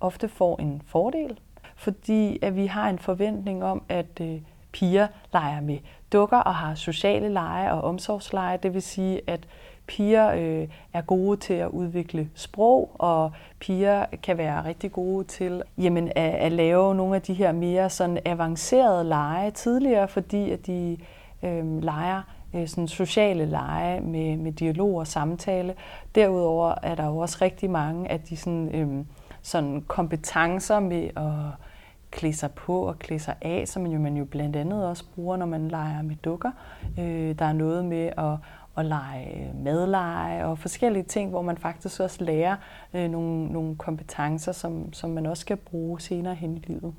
ofte 0.00 0.28
får 0.28 0.60
en 0.60 0.82
fordel, 0.86 1.38
fordi 1.76 2.38
at 2.42 2.56
vi 2.56 2.66
har 2.66 2.88
en 2.88 2.98
forventning 2.98 3.64
om, 3.64 3.82
at 3.88 4.20
øh, 4.20 4.40
piger 4.72 5.06
leger 5.32 5.60
med 5.60 5.78
dukker 6.12 6.36
og 6.36 6.54
har 6.54 6.74
sociale 6.74 7.28
lege 7.28 7.72
og 7.72 7.82
omsorgsleje. 7.82 8.58
Det 8.62 8.74
vil 8.74 8.82
sige, 8.82 9.20
at 9.26 9.40
piger 9.88 10.32
øh, 10.32 10.68
er 10.92 11.00
gode 11.00 11.36
til 11.36 11.54
at 11.54 11.68
udvikle 11.68 12.28
sprog, 12.34 12.90
og 12.94 13.32
piger 13.60 14.04
kan 14.22 14.38
være 14.38 14.64
rigtig 14.64 14.92
gode 14.92 15.24
til 15.24 15.62
jamen, 15.78 16.08
at, 16.16 16.34
at 16.34 16.52
lave 16.52 16.94
nogle 16.94 17.16
af 17.16 17.22
de 17.22 17.34
her 17.34 17.52
mere 17.52 17.90
sådan 17.90 18.18
avancerede 18.24 19.04
lege 19.04 19.50
tidligere, 19.50 20.08
fordi 20.08 20.50
at 20.50 20.66
de 20.66 20.96
øh, 21.42 21.82
leger 21.82 22.22
øh, 22.54 22.68
sådan 22.68 22.88
sociale 22.88 23.46
lege 23.46 24.00
med, 24.00 24.36
med 24.36 24.52
dialog 24.52 24.94
og 24.94 25.06
samtale. 25.06 25.74
Derudover 26.14 26.74
er 26.82 26.94
der 26.94 27.06
jo 27.06 27.18
også 27.18 27.38
rigtig 27.40 27.70
mange 27.70 28.10
af 28.10 28.20
de 28.20 28.36
sådan, 28.36 28.74
øh, 28.74 29.04
sådan 29.42 29.84
kompetencer 29.86 30.80
med 30.80 31.08
at 31.16 31.68
klæde 32.10 32.32
sig 32.32 32.50
på 32.52 32.80
og 32.80 32.98
klæde 32.98 33.20
sig 33.20 33.34
af, 33.42 33.68
som 33.68 33.82
man 33.82 33.92
jo, 33.92 33.98
man 33.98 34.16
jo 34.16 34.24
blandt 34.24 34.56
andet 34.56 34.86
også 34.86 35.04
bruger, 35.14 35.36
når 35.36 35.46
man 35.46 35.68
leger 35.68 36.02
med 36.02 36.16
dukker. 36.16 36.50
Øh, 36.98 37.38
der 37.38 37.44
er 37.44 37.52
noget 37.52 37.84
med 37.84 38.10
at, 38.18 38.36
at 38.78 38.86
lege 38.86 39.48
øh, 39.48 39.64
madleje 39.64 40.44
og 40.44 40.58
forskellige 40.58 41.02
ting, 41.02 41.30
hvor 41.30 41.42
man 41.42 41.58
faktisk 41.58 42.00
også 42.00 42.24
lærer 42.24 42.56
øh, 42.94 43.10
nogle, 43.10 43.46
nogle 43.46 43.76
kompetencer, 43.76 44.52
som, 44.52 44.92
som 44.92 45.10
man 45.10 45.26
også 45.26 45.40
skal 45.40 45.56
bruge 45.56 46.00
senere 46.00 46.34
hen 46.34 46.56
i 46.56 46.60
livet. 46.66 46.94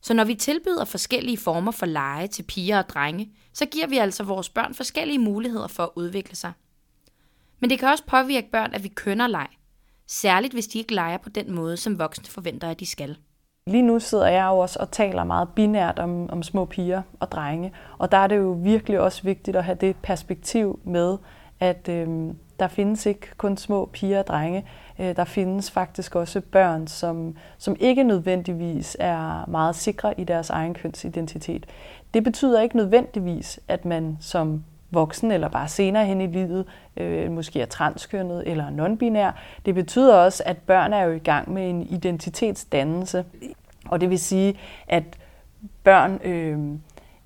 Så 0.00 0.14
når 0.14 0.24
vi 0.24 0.34
tilbyder 0.34 0.84
forskellige 0.84 1.38
former 1.38 1.72
for 1.72 1.86
lege 1.86 2.26
til 2.26 2.42
piger 2.42 2.78
og 2.78 2.88
drenge, 2.88 3.30
så 3.52 3.66
giver 3.66 3.86
vi 3.86 3.98
altså 3.98 4.24
vores 4.24 4.48
børn 4.48 4.74
forskellige 4.74 5.18
muligheder 5.18 5.68
for 5.68 5.82
at 5.82 5.90
udvikle 5.96 6.36
sig. 6.36 6.52
Men 7.60 7.70
det 7.70 7.78
kan 7.78 7.88
også 7.88 8.04
påvirke 8.06 8.50
børn, 8.50 8.74
at 8.74 8.82
vi 8.82 8.88
kønner 8.88 9.26
leg, 9.26 9.48
særligt 10.06 10.52
hvis 10.52 10.66
de 10.66 10.78
ikke 10.78 10.94
leger 10.94 11.18
på 11.18 11.28
den 11.28 11.54
måde, 11.54 11.76
som 11.76 11.98
voksne 11.98 12.26
forventer, 12.26 12.70
at 12.70 12.80
de 12.80 12.86
skal. 12.86 13.16
Lige 13.70 13.82
nu 13.82 13.98
sidder 13.98 14.26
jeg 14.26 14.46
jo 14.46 14.58
også 14.58 14.78
og 14.80 14.90
taler 14.90 15.24
meget 15.24 15.48
binært 15.48 15.98
om, 15.98 16.30
om 16.30 16.42
små 16.42 16.64
piger 16.64 17.02
og 17.20 17.32
drenge, 17.32 17.72
og 17.98 18.12
der 18.12 18.18
er 18.18 18.26
det 18.26 18.36
jo 18.36 18.58
virkelig 18.62 19.00
også 19.00 19.22
vigtigt 19.22 19.56
at 19.56 19.64
have 19.64 19.78
det 19.80 19.96
perspektiv 20.02 20.80
med, 20.84 21.18
at 21.60 21.88
øh, 21.88 22.34
der 22.60 22.68
findes 22.68 23.06
ikke 23.06 23.26
kun 23.36 23.56
små 23.56 23.90
piger 23.92 24.18
og 24.18 24.26
drenge, 24.26 24.66
øh, 24.98 25.16
der 25.16 25.24
findes 25.24 25.70
faktisk 25.70 26.14
også 26.14 26.40
børn, 26.40 26.86
som, 26.86 27.36
som 27.58 27.76
ikke 27.80 28.02
nødvendigvis 28.02 28.96
er 29.00 29.48
meget 29.48 29.76
sikre 29.76 30.20
i 30.20 30.24
deres 30.24 30.50
egen 30.50 30.74
kønsidentitet. 30.74 31.66
Det 32.14 32.24
betyder 32.24 32.60
ikke 32.60 32.76
nødvendigvis, 32.76 33.60
at 33.68 33.84
man 33.84 34.16
som 34.20 34.64
voksen 34.90 35.30
eller 35.30 35.48
bare 35.48 35.68
senere 35.68 36.06
hen 36.06 36.20
i 36.20 36.26
livet 36.26 36.64
øh, 36.96 37.30
måske 37.32 37.60
er 37.60 37.66
transkønnet 37.66 38.42
eller 38.46 38.70
nonbinær. 38.70 39.30
Det 39.66 39.74
betyder 39.74 40.14
også, 40.14 40.42
at 40.46 40.58
børn 40.58 40.92
er 40.92 41.02
jo 41.02 41.12
i 41.12 41.18
gang 41.18 41.52
med 41.52 41.70
en 41.70 41.82
identitetsdannelse. 41.82 43.24
Og 43.88 44.00
det 44.00 44.10
vil 44.10 44.18
sige, 44.18 44.58
at 44.88 45.04
børn 45.84 46.20
øh, 46.24 46.78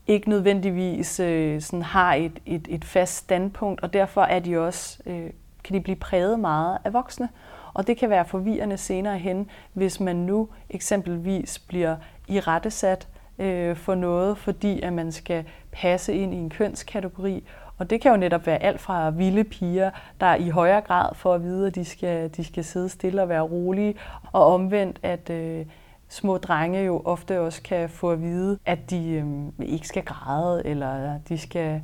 ikke 0.07 0.29
nødvendigvis 0.29 1.21
øh, 1.21 1.61
sådan 1.61 1.83
har 1.83 2.15
et, 2.15 2.39
et, 2.47 2.67
et 2.71 2.85
fast 2.85 3.17
standpunkt, 3.17 3.81
og 3.81 3.93
derfor 3.93 4.23
er 4.23 4.39
de 4.39 4.59
også, 4.59 4.99
øh, 5.07 5.31
kan 5.65 5.77
de 5.77 5.81
blive 5.81 5.97
præget 5.97 6.41
meget 6.41 6.79
af 6.85 6.93
voksne. 6.93 7.29
Og 7.75 7.87
det 7.87 7.97
kan 7.97 8.11
være 8.11 8.25
forvirrende 8.25 8.77
senere 8.77 9.19
hen, 9.19 9.51
hvis 9.73 10.01
man 10.01 10.17
nu 10.17 10.49
eksempelvis 10.71 11.59
bliver 11.59 11.97
i 12.29 12.41
rettesat 12.41 13.09
øh, 13.41 13.77
for 13.77 13.95
noget, 13.95 14.39
fordi 14.39 14.81
at 14.81 14.93
man 14.93 15.13
skal 15.13 15.45
passe 15.73 16.15
ind 16.15 16.35
i 16.35 16.37
en 16.37 16.51
kønskategori. 16.51 17.45
Og 17.79 17.91
det 17.91 18.01
kan 18.01 18.11
jo 18.11 18.17
netop 18.17 18.47
være 18.47 18.63
alt 18.63 18.81
fra 18.81 19.11
vilde 19.11 19.45
piger, 19.45 19.91
der 20.21 20.35
i 20.35 20.49
højere 20.49 20.81
grad 20.81 21.15
får 21.15 21.35
at 21.35 21.43
vide, 21.43 21.67
at 21.67 21.75
de 21.75 21.85
skal, 21.85 22.31
de 22.37 22.45
skal 22.45 22.65
sidde 22.65 22.89
stille 22.89 23.23
og 23.23 23.29
være 23.29 23.41
rolige, 23.41 23.95
og 24.33 24.47
omvendt, 24.47 24.99
at 25.03 25.31
øh, 25.31 25.67
små 26.09 26.39
drenge 26.39 26.81
jo 26.81 27.03
ofte 27.05 27.41
også 27.41 27.63
kan 27.63 27.89
få 27.89 28.11
at 28.11 28.23
vide, 28.23 28.59
at 28.67 28.91
de 28.91 29.11
øh, 29.11 29.69
ikke 29.69 29.89
skal 29.89 30.05
græde, 30.05 30.67
eller 30.67 31.19
de 31.29 31.39
skal, 31.39 31.83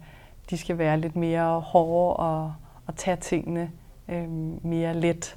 de 0.50 0.58
skal 0.58 0.78
være 0.78 1.00
lidt 1.00 1.16
mere 1.16 1.60
hårde 1.60 2.16
og, 2.16 2.54
og 2.86 2.96
tage 2.96 3.16
tingene 3.16 3.70
øh, 4.08 4.28
mere 4.64 4.94
let. 4.94 5.36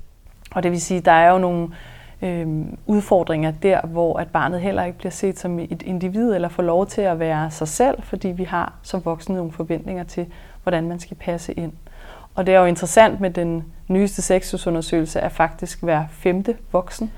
Og 0.51 0.63
det 0.63 0.71
vil 0.71 0.81
sige, 0.81 0.97
at 0.97 1.05
der 1.05 1.11
er 1.11 1.31
jo 1.31 1.38
nogle 1.38 1.63
øh, 1.63 1.99
Øhm, 2.21 2.77
udfordringer 2.85 3.51
der, 3.51 3.81
hvor 3.81 4.19
at 4.19 4.27
barnet 4.27 4.61
heller 4.61 4.83
ikke 4.83 4.97
bliver 4.97 5.11
set 5.11 5.39
som 5.39 5.59
et 5.59 5.81
individ 5.81 6.33
eller 6.33 6.49
får 6.49 6.63
lov 6.63 6.85
til 6.85 7.01
at 7.01 7.19
være 7.19 7.51
sig 7.51 7.67
selv, 7.67 8.01
fordi 8.03 8.27
vi 8.27 8.43
har 8.43 8.73
som 8.81 9.05
voksne 9.05 9.35
nogle 9.35 9.51
forventninger 9.51 10.03
til, 10.03 10.25
hvordan 10.63 10.88
man 10.88 10.99
skal 10.99 11.17
passe 11.17 11.53
ind. 11.53 11.71
Og 12.35 12.45
det 12.45 12.55
er 12.55 12.59
jo 12.59 12.65
interessant 12.65 13.19
med 13.19 13.29
den 13.29 13.65
nyeste 13.88 14.21
sexusundersøgelse, 14.21 15.21
at 15.21 15.31
faktisk 15.31 15.83
hver 15.83 16.03
femte 16.11 16.57
voksen 16.71 17.11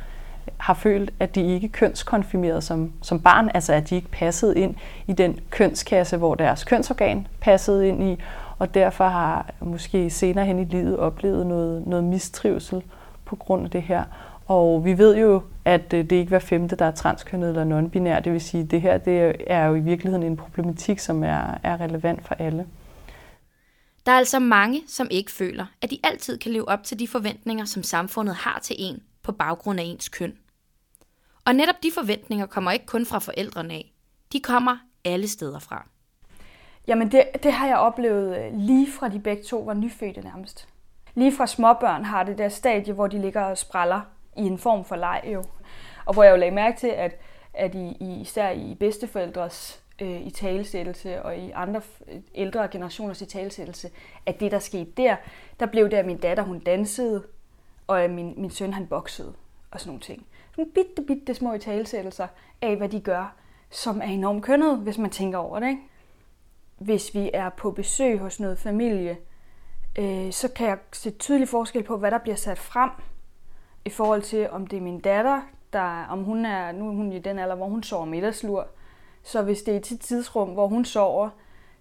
har 0.57 0.73
følt, 0.73 1.13
at 1.19 1.35
de 1.35 1.41
ikke 1.41 1.67
kønskonfirmerede 1.67 2.61
som, 2.61 2.91
som 3.01 3.19
barn, 3.19 3.51
altså 3.53 3.73
at 3.73 3.89
de 3.89 3.95
ikke 3.95 4.09
passede 4.11 4.59
ind 4.59 4.75
i 5.07 5.13
den 5.13 5.39
kønskasse, 5.49 6.17
hvor 6.17 6.35
deres 6.35 6.63
kønsorgan 6.63 7.27
passede 7.41 7.87
ind 7.87 8.03
i, 8.03 8.19
og 8.59 8.73
derfor 8.73 9.07
har 9.07 9.45
måske 9.59 10.09
senere 10.09 10.45
hen 10.45 10.59
i 10.59 10.63
livet 10.63 10.97
oplevet 10.97 11.47
noget, 11.47 11.87
noget 11.87 12.03
mistrivsel 12.03 12.83
på 13.25 13.35
grund 13.35 13.63
af 13.65 13.71
det 13.71 13.81
her. 13.81 14.03
Og 14.51 14.85
vi 14.85 14.97
ved 14.97 15.17
jo, 15.17 15.41
at 15.65 15.93
øh, 15.93 16.03
det 16.03 16.11
ikke 16.11 16.23
er 16.23 16.29
hver 16.29 16.39
femte, 16.39 16.75
der 16.75 16.85
er 16.85 16.91
transkønnet 16.91 17.49
eller 17.49 17.63
non-binær. 17.63 18.19
Det 18.19 18.33
vil 18.33 18.41
sige, 18.41 18.63
at 18.63 18.71
det 18.71 18.81
her 18.81 18.97
det 18.97 19.35
er 19.47 19.65
jo 19.65 19.75
i 19.75 19.79
virkeligheden 19.79 20.23
en 20.23 20.37
problematik, 20.37 20.99
som 20.99 21.23
er, 21.23 21.57
er 21.63 21.81
relevant 21.81 22.27
for 22.27 22.35
alle. 22.35 22.67
Der 24.05 24.11
er 24.11 24.17
altså 24.17 24.39
mange, 24.39 24.81
som 24.87 25.07
ikke 25.11 25.31
føler, 25.31 25.65
at 25.81 25.89
de 25.91 25.99
altid 26.03 26.37
kan 26.37 26.51
leve 26.51 26.67
op 26.67 26.83
til 26.83 26.99
de 26.99 27.07
forventninger, 27.07 27.65
som 27.65 27.83
samfundet 27.83 28.35
har 28.35 28.59
til 28.59 28.75
en 28.79 29.03
på 29.23 29.31
baggrund 29.31 29.79
af 29.79 29.83
ens 29.83 30.09
køn. 30.09 30.33
Og 31.45 31.55
netop 31.55 31.75
de 31.83 31.91
forventninger 31.93 32.45
kommer 32.45 32.71
ikke 32.71 32.85
kun 32.85 33.05
fra 33.05 33.19
forældrene 33.19 33.73
af. 33.73 33.93
De 34.33 34.39
kommer 34.39 34.77
alle 35.05 35.27
steder 35.27 35.59
fra. 35.59 35.87
Jamen 36.87 37.11
det, 37.11 37.23
det 37.43 37.53
har 37.53 37.67
jeg 37.67 37.77
oplevet 37.77 38.37
øh, 38.37 38.59
lige 38.59 38.91
fra 38.91 39.09
de 39.09 39.19
begge 39.19 39.43
to 39.43 39.59
var 39.59 39.73
nyfødte 39.73 40.21
nærmest. 40.21 40.67
Lige 41.15 41.35
fra 41.35 41.47
småbørn 41.47 42.05
har 42.05 42.23
det 42.23 42.37
der 42.37 42.49
stadie, 42.49 42.93
hvor 42.93 43.07
de 43.07 43.21
ligger 43.21 43.41
og 43.41 43.57
spræller 43.57 44.01
i 44.37 44.41
en 44.41 44.57
form 44.57 44.85
for 44.85 44.95
leg 44.95 45.21
jo. 45.33 45.43
Og 46.05 46.13
hvor 46.13 46.23
jeg 46.23 46.31
jo 46.31 46.37
lagde 46.37 46.55
mærke 46.55 46.79
til, 46.79 46.87
at, 46.87 47.19
at 47.53 47.75
i, 47.75 47.97
i, 47.99 48.21
især 48.21 48.49
i 48.49 48.75
bedsteforældres 48.79 49.83
øh, 50.01 50.21
i 50.21 50.29
talesættelse 50.29 51.21
og 51.21 51.37
i 51.37 51.51
andre 51.51 51.81
ældre 52.35 52.67
generationers 52.67 53.21
i 53.21 53.25
talesættelse, 53.25 53.89
at 54.25 54.39
det, 54.39 54.51
der 54.51 54.59
skete 54.59 54.91
der, 54.97 55.15
der 55.59 55.65
blev 55.65 55.89
det, 55.89 55.97
at 55.97 56.05
min 56.05 56.17
datter 56.17 56.43
hun 56.43 56.59
dansede, 56.59 57.23
og 57.87 58.03
at 58.03 58.09
min, 58.11 58.33
min 58.37 58.49
søn 58.49 58.73
han 58.73 58.87
boksede 58.87 59.33
og 59.71 59.79
sådan 59.79 59.89
nogle 59.89 60.01
ting. 60.01 60.25
Sådan 60.55 60.71
bitte, 60.71 61.01
bitte 61.07 61.33
små 61.33 61.53
i 61.53 61.59
talesættelser 61.59 62.27
af, 62.61 62.77
hvad 62.77 62.89
de 62.89 62.99
gør, 62.99 63.35
som 63.69 64.01
er 64.01 64.05
enormt 64.05 64.43
kønnet, 64.43 64.77
hvis 64.77 64.97
man 64.97 65.09
tænker 65.09 65.37
over 65.37 65.59
det. 65.59 65.67
Ikke? 65.67 65.81
Hvis 66.77 67.13
vi 67.13 67.29
er 67.33 67.49
på 67.49 67.71
besøg 67.71 68.19
hos 68.19 68.39
noget 68.39 68.59
familie, 68.59 69.17
øh, 69.99 70.31
så 70.31 70.47
kan 70.55 70.67
jeg 70.67 70.77
se 70.91 71.11
tydelig 71.11 71.47
forskel 71.47 71.83
på, 71.83 71.97
hvad 71.97 72.11
der 72.11 72.17
bliver 72.17 72.35
sat 72.35 72.59
frem 72.59 72.89
i 73.85 73.89
forhold 73.89 74.21
til, 74.21 74.49
om 74.49 74.67
det 74.67 74.77
er 74.77 74.81
min 74.81 74.99
datter, 74.99 75.41
der, 75.73 76.05
om 76.09 76.23
hun 76.23 76.45
er, 76.45 76.71
nu 76.71 76.87
er 76.87 76.93
hun 76.93 77.11
i 77.11 77.19
den 77.19 77.39
alder, 77.39 77.55
hvor 77.55 77.65
hun 77.67 77.83
sover 77.83 78.05
middagslur. 78.05 78.67
Så 79.23 79.41
hvis 79.41 79.61
det 79.61 79.75
er 79.75 79.79
til 79.79 79.99
tidsrum, 79.99 80.49
hvor 80.49 80.67
hun 80.67 80.85
sover, 80.85 81.29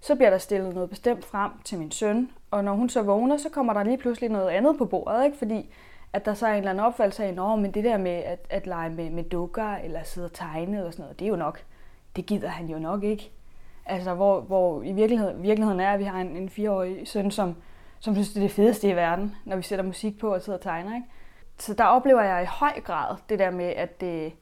så 0.00 0.14
bliver 0.14 0.30
der 0.30 0.38
stillet 0.38 0.74
noget 0.74 0.90
bestemt 0.90 1.24
frem 1.24 1.50
til 1.64 1.78
min 1.78 1.90
søn. 1.90 2.30
Og 2.50 2.64
når 2.64 2.74
hun 2.74 2.88
så 2.88 3.02
vågner, 3.02 3.36
så 3.36 3.48
kommer 3.48 3.72
der 3.72 3.82
lige 3.82 3.98
pludselig 3.98 4.30
noget 4.30 4.48
andet 4.48 4.78
på 4.78 4.84
bordet, 4.84 5.24
ikke? 5.24 5.38
fordi 5.38 5.74
at 6.12 6.24
der 6.24 6.34
så 6.34 6.46
er 6.46 6.50
en 6.50 6.58
eller 6.58 6.70
anden 6.70 6.84
opfattelse 6.84 7.24
af, 7.24 7.58
men 7.58 7.70
det 7.70 7.84
der 7.84 7.98
med 7.98 8.10
at, 8.10 8.46
at 8.50 8.66
lege 8.66 8.90
med, 8.90 9.10
med 9.10 9.24
dukker, 9.24 9.74
eller 9.74 10.02
sidde 10.02 10.24
og 10.24 10.32
tegne, 10.32 10.76
eller 10.76 10.90
sådan 10.90 11.02
noget, 11.02 11.18
det 11.18 11.24
er 11.24 11.28
jo 11.28 11.36
nok, 11.36 11.64
det 12.16 12.26
gider 12.26 12.48
han 12.48 12.68
jo 12.68 12.78
nok 12.78 13.04
ikke. 13.04 13.30
Altså, 13.86 14.14
hvor, 14.14 14.40
hvor 14.40 14.82
i 14.82 14.92
virkeligheden, 14.92 15.42
virkeligheden 15.42 15.80
er, 15.80 15.92
at 15.92 15.98
vi 15.98 16.04
har 16.04 16.20
en, 16.20 16.36
en 16.36 16.48
fireårig 16.48 17.08
søn, 17.08 17.30
som, 17.30 17.54
som 18.00 18.14
synes, 18.14 18.28
det 18.28 18.36
er 18.36 18.40
det 18.40 18.50
fedeste 18.50 18.88
i 18.88 18.96
verden, 18.96 19.36
når 19.44 19.56
vi 19.56 19.62
sætter 19.62 19.84
musik 19.84 20.18
på 20.18 20.34
og 20.34 20.42
sidder 20.42 20.58
og 20.58 20.62
tegner. 20.62 20.94
Ikke? 20.94 21.06
Så 21.60 21.74
der 21.74 21.84
oplever 21.84 22.22
jeg 22.22 22.42
i 22.42 22.46
høj 22.46 22.80
grad 22.80 23.16
det 23.28 23.38
der 23.38 23.50
med, 23.50 23.64
at, 23.64 24.00
det, 24.00 24.32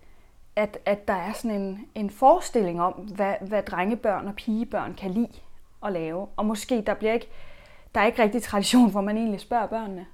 at, 0.57 0.79
at 0.85 1.09
der 1.09 1.15
er 1.15 1.33
sådan 1.33 1.61
en, 1.61 1.89
en 1.95 2.11
forestilling 2.11 2.83
om, 2.83 2.93
hvad, 2.93 3.35
hvad 3.41 3.63
drengebørn 3.63 4.27
og 4.27 4.35
pigebørn 4.35 4.95
kan 4.95 5.11
lide 5.11 5.41
at 5.87 5.93
lave. 5.93 6.27
Og 6.37 6.47
måske 6.47 6.83
der 6.87 6.95
bliver 6.95 7.13
ikke, 7.13 7.29
der 7.95 8.01
er 8.01 8.07
ikke 8.07 8.23
rigtig 8.23 8.43
tradition, 8.43 8.91
hvor 8.91 9.01
man 9.01 9.17
egentlig 9.17 9.41
spørger 9.41 9.67
børnene. 9.67 10.07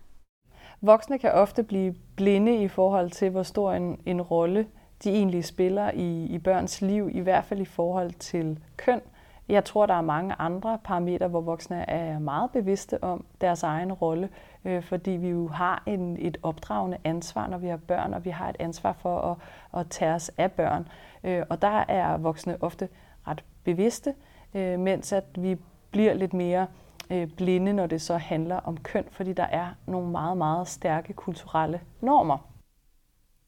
Voksne 0.81 1.19
kan 1.19 1.33
ofte 1.33 1.63
blive 1.63 1.95
blinde 2.17 2.57
i 2.63 2.69
forhold 2.69 3.11
til, 3.11 3.31
hvor 3.31 3.43
stor 3.43 3.73
en, 3.73 4.01
en 4.07 4.23
rolle 4.23 4.67
de 5.05 5.11
egentlig 5.11 5.45
spiller 5.45 5.91
i, 5.91 6.25
i 6.25 6.39
børns 6.39 6.81
liv, 6.81 7.11
i 7.13 7.21
hvert 7.21 7.45
fald 7.45 7.61
i 7.61 7.65
forhold 7.65 8.13
til 8.13 8.59
køn. 8.77 9.01
Jeg 9.49 9.65
tror, 9.65 9.87
der 9.87 9.95
er 9.95 10.01
mange 10.01 10.35
andre 10.39 10.79
parametre, 10.85 11.29
hvor 11.29 11.41
voksne 11.41 11.91
er 11.91 12.19
meget 12.19 12.51
bevidste 12.51 13.05
om 13.05 13.25
deres 13.41 13.63
egen 13.63 13.93
rolle, 13.93 14.29
øh, 14.65 14.83
fordi 14.83 15.11
vi 15.11 15.29
jo 15.29 15.49
har 15.49 15.83
en, 15.87 16.17
et 16.21 16.37
opdragende 16.43 16.99
ansvar, 17.05 17.47
når 17.47 17.59
vi 17.59 17.69
har 17.69 17.77
børn, 17.77 18.15
og 18.15 18.25
vi 18.25 18.31
har 18.31 18.49
et 18.49 18.57
ansvar 18.59 18.93
for 18.93 19.21
at, 19.21 19.37
at 19.81 19.91
tage 19.91 20.15
os 20.15 20.31
af 20.39 20.53
børn. 20.53 20.89
Øh, 21.25 21.43
og 21.51 21.63
der 21.63 21.85
er 21.89 22.17
voksne 22.17 22.63
ofte 22.63 22.89
ret 23.29 23.45
bevidste, 23.65 24.15
øh, 24.55 24.79
mens 24.79 25.13
at 25.13 25.25
vi 25.35 25.57
bliver 25.91 26.15
lidt 26.15 26.35
mere 26.35 26.67
øh, 27.11 27.29
blinde, 27.29 27.73
når 27.73 27.87
det 27.87 28.03
så 28.03 28.17
handler 28.17 28.57
om 28.57 28.77
køn, 28.77 29.05
fordi 29.11 29.33
der 29.33 29.47
er 29.47 29.69
nogle 29.87 30.11
meget, 30.11 30.37
meget 30.37 30.69
stærke 30.69 31.13
kulturelle 31.13 31.81
normer. 32.01 32.39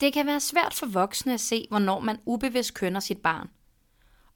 Det 0.00 0.12
kan 0.12 0.26
være 0.26 0.40
svært 0.40 0.74
for 0.74 0.86
voksne 0.92 1.34
at 1.34 1.40
se, 1.40 1.66
hvornår 1.70 2.00
man 2.00 2.18
ubevidst 2.26 2.74
kønner 2.74 3.00
sit 3.00 3.18
barn. 3.22 3.48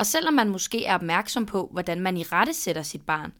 Og 0.01 0.07
selvom 0.07 0.35
man 0.35 0.49
måske 0.49 0.87
er 0.87 0.95
opmærksom 0.95 1.47
på, 1.47 1.69
hvordan 1.73 2.01
man 2.01 2.17
i 2.17 2.23
rette 2.23 2.55
sætter 2.55 2.83
sit 2.83 3.07
barn, 3.07 3.33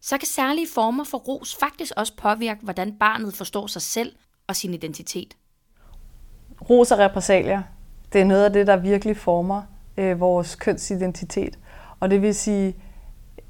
så 0.00 0.18
kan 0.18 0.26
særlige 0.26 0.66
former 0.74 1.04
for 1.04 1.18
ros 1.18 1.56
faktisk 1.60 1.92
også 1.96 2.12
påvirke, 2.16 2.60
hvordan 2.62 2.92
barnet 3.00 3.34
forstår 3.34 3.66
sig 3.66 3.82
selv 3.82 4.12
og 4.46 4.56
sin 4.56 4.74
identitet. 4.74 5.36
Ros 6.70 6.90
og 6.92 6.98
repressalier, 6.98 7.62
det 8.12 8.20
er 8.20 8.24
noget 8.24 8.44
af 8.44 8.52
det, 8.52 8.66
der 8.66 8.76
virkelig 8.76 9.16
former 9.16 9.62
øh, 9.96 10.20
vores 10.20 10.54
kønsidentitet. 10.54 11.58
Og 12.00 12.10
det 12.10 12.22
vil 12.22 12.34
sige, 12.34 12.76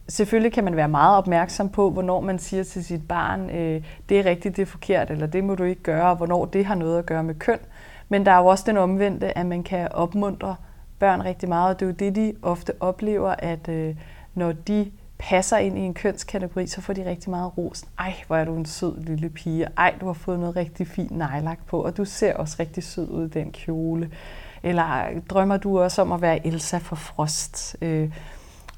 selvfølgelig 0.08 0.52
kan 0.52 0.64
man 0.64 0.76
være 0.76 0.88
meget 0.88 1.18
opmærksom 1.18 1.70
på, 1.70 1.90
hvornår 1.90 2.20
man 2.20 2.38
siger 2.38 2.64
til 2.64 2.84
sit 2.84 3.08
barn, 3.08 3.50
øh, 3.50 3.84
det 4.08 4.18
er 4.18 4.24
rigtigt, 4.24 4.56
det 4.56 4.62
er 4.62 4.66
forkert, 4.66 5.10
eller 5.10 5.26
det 5.26 5.44
må 5.44 5.54
du 5.54 5.64
ikke 5.64 5.82
gøre, 5.82 6.10
og 6.10 6.16
hvornår 6.16 6.44
det 6.44 6.66
har 6.66 6.74
noget 6.74 6.98
at 6.98 7.06
gøre 7.06 7.22
med 7.22 7.34
køn. 7.34 7.58
Men 8.08 8.26
der 8.26 8.32
er 8.32 8.38
jo 8.38 8.46
også 8.46 8.64
den 8.66 8.76
omvendte, 8.76 9.38
at 9.38 9.46
man 9.46 9.62
kan 9.62 9.92
opmuntre 9.92 10.56
børn 11.04 11.24
rigtig 11.24 11.48
meget, 11.48 11.74
og 11.74 11.80
det 11.80 11.86
er 11.86 11.90
jo 11.90 11.94
det, 11.98 12.16
de 12.16 12.32
ofte 12.42 12.72
oplever, 12.80 13.34
at 13.38 13.68
øh, 13.68 13.96
når 14.34 14.52
de 14.52 14.90
passer 15.18 15.56
ind 15.56 15.78
i 15.78 15.80
en 15.80 15.94
kønskategori, 15.94 16.66
så 16.66 16.80
får 16.80 16.92
de 16.92 17.04
rigtig 17.04 17.30
meget 17.30 17.58
ros. 17.58 17.84
Ej, 17.98 18.14
hvor 18.26 18.36
er 18.36 18.44
du 18.44 18.56
en 18.56 18.66
sød 18.66 19.00
lille 19.00 19.30
pige. 19.30 19.66
Ej, 19.76 19.94
du 20.00 20.06
har 20.06 20.12
fået 20.12 20.40
noget 20.40 20.56
rigtig 20.56 20.86
fint 20.86 21.10
nejlak 21.10 21.66
på, 21.66 21.84
og 21.84 21.96
du 21.96 22.04
ser 22.04 22.34
også 22.34 22.56
rigtig 22.60 22.82
sød 22.82 23.08
ud 23.08 23.26
i 23.26 23.30
den 23.30 23.52
kjole. 23.52 24.10
Eller 24.62 25.06
drømmer 25.30 25.56
du 25.56 25.80
også 25.80 26.02
om 26.02 26.12
at 26.12 26.20
være 26.20 26.46
Elsa 26.46 26.78
for 26.78 26.96
Frost? 26.96 27.76
Øh, 27.82 28.10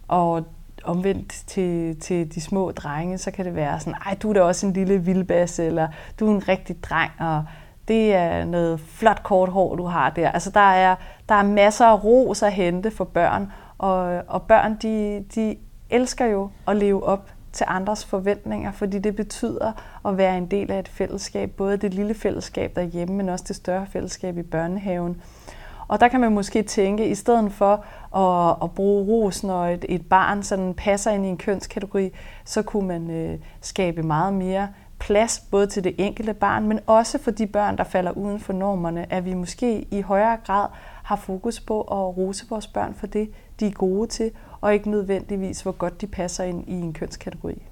og 0.09 0.45
omvendt 0.85 1.33
til, 1.47 2.01
til 2.01 2.35
de 2.35 2.41
små 2.41 2.71
drenge, 2.71 3.19
så 3.19 3.31
kan 3.31 3.45
det 3.45 3.55
være 3.55 3.81
sådan, 3.81 3.95
ej, 4.07 4.17
du 4.23 4.29
er 4.31 4.35
da 4.35 4.43
også 4.43 4.67
en 4.67 4.73
lille 4.73 4.99
vildbasse, 4.99 5.65
eller 5.65 5.89
du 6.21 6.27
er 6.27 6.35
en 6.35 6.49
rigtig 6.49 6.85
dreng, 6.85 7.13
og 7.19 7.45
det 7.89 8.15
er 8.15 8.45
noget 8.45 8.81
flot 8.81 9.23
kort 9.23 9.49
hår, 9.49 9.77
du 9.77 9.85
har 9.85 10.11
der. 10.11 10.31
Altså, 10.31 10.51
der 10.51 10.61
er, 10.61 10.97
der 11.29 11.35
er 11.35 11.43
masser 11.43 11.85
af 11.87 12.05
ros 12.05 12.43
at 12.43 12.53
hente 12.53 12.91
for 12.91 13.05
børn, 13.05 13.53
og, 13.79 14.23
og 14.29 14.43
børn, 14.43 14.77
de, 14.83 15.25
de 15.35 15.57
elsker 15.91 16.27
jo 16.27 16.51
at 16.69 16.77
leve 16.77 17.05
op 17.05 17.31
til 17.53 17.67
andres 17.69 18.05
forventninger, 18.05 18.73
fordi 18.73 18.99
det 18.99 19.17
betyder 19.17 19.73
at 20.07 20.17
være 20.17 20.39
en 20.39 20.47
del 20.47 20.71
af 20.71 20.79
et 20.79 20.89
fællesskab, 20.89 21.51
både 21.51 21.77
det 21.77 21.95
lille 21.95 22.15
fællesskab 22.15 22.77
derhjemme, 22.77 23.15
men 23.15 23.29
også 23.29 23.45
det 23.49 23.57
større 23.57 23.87
fællesskab 23.87 24.39
i 24.39 24.43
børnehaven. 24.43 25.23
Og 25.89 26.01
der 26.01 26.09
kan 26.09 26.21
man 26.21 26.33
måske 26.33 26.63
tænke, 26.63 27.09
i 27.09 27.15
stedet 27.15 27.53
for 27.53 27.85
at, 28.17 28.57
at 28.63 28.71
bruge 28.71 29.05
ros, 29.05 29.45
når 29.45 29.67
et, 29.67 29.85
et 29.89 30.09
barn 30.09 30.43
sådan 30.43 30.75
passer 30.75 31.11
ind 31.11 31.27
i 31.27 31.29
en 31.29 31.37
kønskategori, 31.37 32.11
så 32.45 32.63
kunne 32.63 32.89
man 32.89 33.11
øh, 33.11 33.39
skabe 33.61 34.03
meget 34.03 34.35
mere 34.35 34.69
plads 35.07 35.43
både 35.51 35.67
til 35.67 35.85
det 35.85 35.95
enkelte 35.99 36.35
barn, 36.35 36.69
men 36.69 36.81
også 36.87 37.19
for 37.19 37.31
de 37.31 37.47
børn, 37.47 37.79
der 37.79 37.85
falder 37.85 38.11
uden 38.11 38.41
for 38.41 38.53
normerne, 38.53 39.13
at 39.13 39.25
vi 39.25 39.35
måske 39.35 39.87
i 39.91 40.01
højere 40.01 40.37
grad 40.45 40.69
har 41.05 41.17
fokus 41.17 41.61
på 41.61 41.81
at 41.81 42.17
rose 42.17 42.47
vores 42.51 42.67
børn 42.67 42.95
for 42.95 43.07
det, 43.07 43.31
de 43.61 43.67
er 43.67 43.71
gode 43.71 44.09
til, 44.09 44.31
og 44.61 44.75
ikke 44.75 44.91
nødvendigvis, 44.91 45.61
hvor 45.61 45.73
godt 45.73 46.01
de 46.01 46.07
passer 46.07 46.45
ind 46.45 46.69
i 46.69 46.73
en 46.73 46.93
kønskategori. 46.93 47.63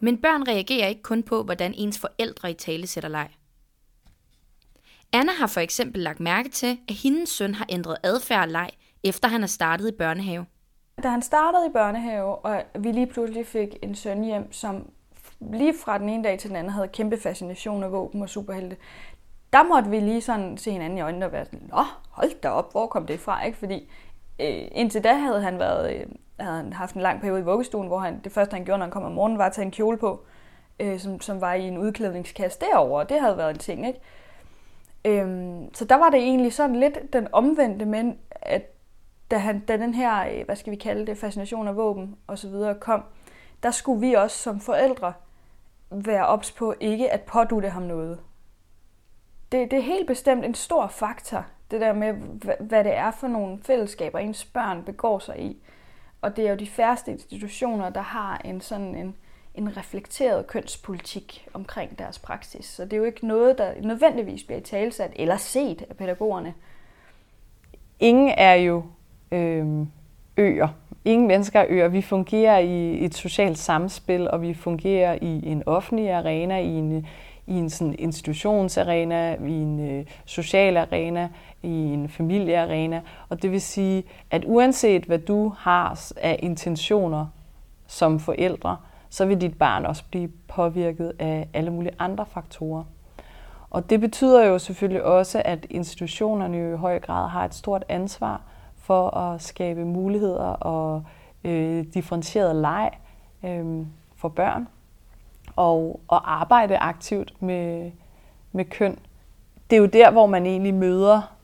Men 0.00 0.18
børn 0.18 0.48
reagerer 0.48 0.86
ikke 0.86 1.02
kun 1.02 1.22
på, 1.22 1.42
hvordan 1.42 1.74
ens 1.76 1.98
forældre 1.98 2.50
i 2.50 2.54
tale 2.54 2.86
sætter 2.86 3.08
leg. 3.10 3.28
Anna 5.14 5.32
har 5.32 5.46
for 5.46 5.60
eksempel 5.60 6.00
lagt 6.00 6.20
mærke 6.20 6.48
til, 6.48 6.78
at 6.88 6.94
hendes 6.94 7.28
søn 7.28 7.54
har 7.54 7.66
ændret 7.68 7.96
adfærd 8.02 8.42
og 8.42 8.48
leg, 8.48 8.70
efter 9.04 9.28
han 9.28 9.42
er 9.42 9.46
startet 9.46 9.88
i 9.88 9.92
børnehave. 9.92 10.46
Da 11.02 11.08
han 11.08 11.22
startede 11.22 11.66
i 11.66 11.72
børnehave, 11.72 12.36
og 12.36 12.62
vi 12.78 12.92
lige 12.92 13.06
pludselig 13.06 13.46
fik 13.46 13.76
en 13.82 13.94
søn 13.94 14.24
hjem, 14.24 14.52
som 14.52 14.90
lige 15.40 15.74
fra 15.84 15.98
den 15.98 16.08
ene 16.08 16.24
dag 16.24 16.38
til 16.38 16.48
den 16.48 16.56
anden 16.56 16.72
havde 16.72 16.88
kæmpe 16.88 17.20
fascination 17.20 17.82
af 17.82 17.92
våben 17.92 18.22
og 18.22 18.28
superhelte, 18.28 18.76
der 19.52 19.62
måtte 19.62 19.90
vi 19.90 20.00
lige 20.00 20.20
sådan 20.20 20.56
se 20.56 20.70
hinanden 20.70 20.98
i 20.98 21.00
øjnene 21.00 21.26
og 21.26 21.32
være 21.32 21.44
sådan, 21.44 21.68
Nå, 21.68 21.84
hold 22.10 22.40
da 22.40 22.48
op, 22.48 22.72
hvor 22.72 22.86
kom 22.86 23.06
det 23.06 23.20
fra? 23.20 23.44
Ikke? 23.44 23.58
Fordi 23.58 23.90
øh, 24.40 24.68
indtil 24.72 25.04
da 25.04 25.12
havde 25.12 25.42
han 25.42 25.58
været, 25.58 25.94
øh, 25.94 26.06
havde 26.40 26.56
han 26.56 26.72
haft 26.72 26.94
en 26.94 27.00
lang 27.00 27.20
periode 27.20 27.40
i 27.40 27.44
vuggestuen, 27.44 27.86
hvor 27.86 27.98
han, 27.98 28.20
det 28.24 28.32
første 28.32 28.54
han 28.54 28.64
gjorde, 28.64 28.78
når 28.78 28.86
han 28.86 28.92
kom 28.92 29.04
om 29.04 29.12
morgenen, 29.12 29.38
var 29.38 29.46
at 29.46 29.52
tage 29.52 29.64
en 29.64 29.70
kjole 29.70 29.98
på, 29.98 30.24
øh, 30.80 30.98
som, 31.00 31.20
som 31.20 31.40
var 31.40 31.54
i 31.54 31.68
en 31.68 31.78
udklædningskasse 31.78 32.60
derovre, 32.60 33.02
og 33.02 33.08
det 33.08 33.20
havde 33.20 33.36
været 33.36 33.50
en 33.50 33.58
ting, 33.58 33.86
ikke? 33.86 34.00
Øhm, 35.04 35.74
så 35.74 35.84
der 35.84 35.94
var 35.94 36.10
det 36.10 36.20
egentlig 36.20 36.52
sådan 36.52 36.76
lidt 36.76 37.12
den 37.12 37.28
omvendte, 37.32 37.86
men 37.86 38.18
at 38.30 38.62
da, 39.30 39.36
han, 39.36 39.60
da 39.60 39.76
den 39.76 39.94
her, 39.94 40.26
øh, 40.28 40.44
hvad 40.44 40.56
skal 40.56 40.70
vi 40.70 40.76
kalde 40.76 41.06
det, 41.06 41.18
fascination 41.18 41.68
af 41.68 41.76
våben 41.76 42.16
og 42.26 42.38
så 42.38 42.48
videre 42.48 42.74
kom, 42.74 43.04
der 43.62 43.70
skulle 43.70 44.00
vi 44.00 44.14
også 44.14 44.38
som 44.38 44.60
forældre 44.60 45.12
være 45.90 46.26
ops 46.26 46.52
på 46.52 46.74
ikke 46.80 47.10
at 47.10 47.20
pådute 47.20 47.68
ham 47.68 47.82
noget. 47.82 48.20
Det, 49.52 49.70
det 49.70 49.78
er 49.78 49.82
helt 49.82 50.06
bestemt 50.06 50.44
en 50.44 50.54
stor 50.54 50.86
faktor, 50.86 51.46
det 51.70 51.80
der 51.80 51.92
med, 51.92 52.12
hvad 52.60 52.84
det 52.84 52.94
er 52.94 53.10
for 53.10 53.28
nogle 53.28 53.58
fællesskaber, 53.62 54.18
ens 54.18 54.44
børn 54.44 54.84
begår 54.84 55.18
sig 55.18 55.40
i. 55.40 55.62
Og 56.20 56.36
det 56.36 56.46
er 56.46 56.50
jo 56.50 56.56
de 56.56 56.66
færreste 56.66 57.12
institutioner, 57.12 57.90
der 57.90 58.00
har 58.00 58.40
en 58.44 58.60
sådan 58.60 58.94
en, 58.94 59.16
en 59.54 59.76
reflekteret 59.76 60.46
kønspolitik 60.46 61.48
omkring 61.54 61.98
deres 61.98 62.18
praksis. 62.18 62.64
Så 62.64 62.84
det 62.84 62.92
er 62.92 62.96
jo 62.96 63.04
ikke 63.04 63.26
noget, 63.26 63.58
der 63.58 63.72
nødvendigvis 63.80 64.44
bliver 64.44 64.60
talsat 64.60 65.12
eller 65.16 65.36
set 65.36 65.84
af 65.90 65.96
pædagogerne. 65.96 66.54
Ingen 68.00 68.28
er 68.28 68.54
jo 68.54 68.82
øh, 69.32 69.86
øer. 70.36 70.68
Ingen 71.04 71.28
mennesker 71.28 71.60
er 71.60 71.66
øer. 71.68 71.88
Vi 71.88 72.02
fungerer 72.02 72.58
i 72.58 73.04
et 73.04 73.14
socialt 73.14 73.58
samspil, 73.58 74.30
og 74.30 74.42
vi 74.42 74.54
fungerer 74.54 75.18
i 75.22 75.46
en 75.46 75.62
offentlig 75.66 76.10
arena, 76.10 76.58
i 76.58 76.66
en, 76.66 77.06
i 77.46 77.54
en 77.54 77.70
sådan 77.70 77.94
institutionsarena, 77.98 79.34
i 79.34 79.52
en 79.52 79.90
øh, 79.90 80.06
social 80.24 80.76
arena, 80.76 81.28
i 81.62 81.68
en 81.68 82.08
familiearena. 82.08 83.00
Og 83.28 83.42
det 83.42 83.50
vil 83.50 83.60
sige, 83.60 84.04
at 84.30 84.44
uanset 84.46 85.04
hvad 85.04 85.18
du 85.18 85.48
har 85.58 86.10
af 86.16 86.38
intentioner 86.42 87.26
som 87.86 88.20
forældre, 88.20 88.76
så 89.12 89.26
vil 89.26 89.40
dit 89.40 89.58
barn 89.58 89.86
også 89.86 90.04
blive 90.10 90.28
påvirket 90.48 91.12
af 91.18 91.48
alle 91.52 91.70
mulige 91.70 91.94
andre 91.98 92.26
faktorer. 92.26 92.84
Og 93.70 93.90
det 93.90 94.00
betyder 94.00 94.44
jo 94.44 94.58
selvfølgelig 94.58 95.04
også, 95.04 95.42
at 95.44 95.66
institutionerne 95.70 96.72
i 96.72 96.76
høj 96.76 96.98
grad 97.00 97.28
har 97.28 97.44
et 97.44 97.54
stort 97.54 97.84
ansvar 97.88 98.42
for 98.76 99.16
at 99.16 99.42
skabe 99.42 99.84
muligheder 99.84 100.44
og 100.44 101.04
øh, 101.44 101.84
differentieret 101.94 102.56
leg 102.56 102.90
øh, 103.44 103.86
for 104.16 104.28
børn 104.28 104.68
og, 105.56 106.00
og 106.08 106.32
arbejde 106.40 106.76
aktivt 106.78 107.42
med, 107.42 107.90
med 108.52 108.64
køn. 108.64 108.98
Det 109.70 109.76
er 109.76 109.80
jo 109.80 109.86
der, 109.86 110.10
hvor 110.10 110.26
man 110.26 110.46
egentlig 110.46 110.74
møder 110.74 111.36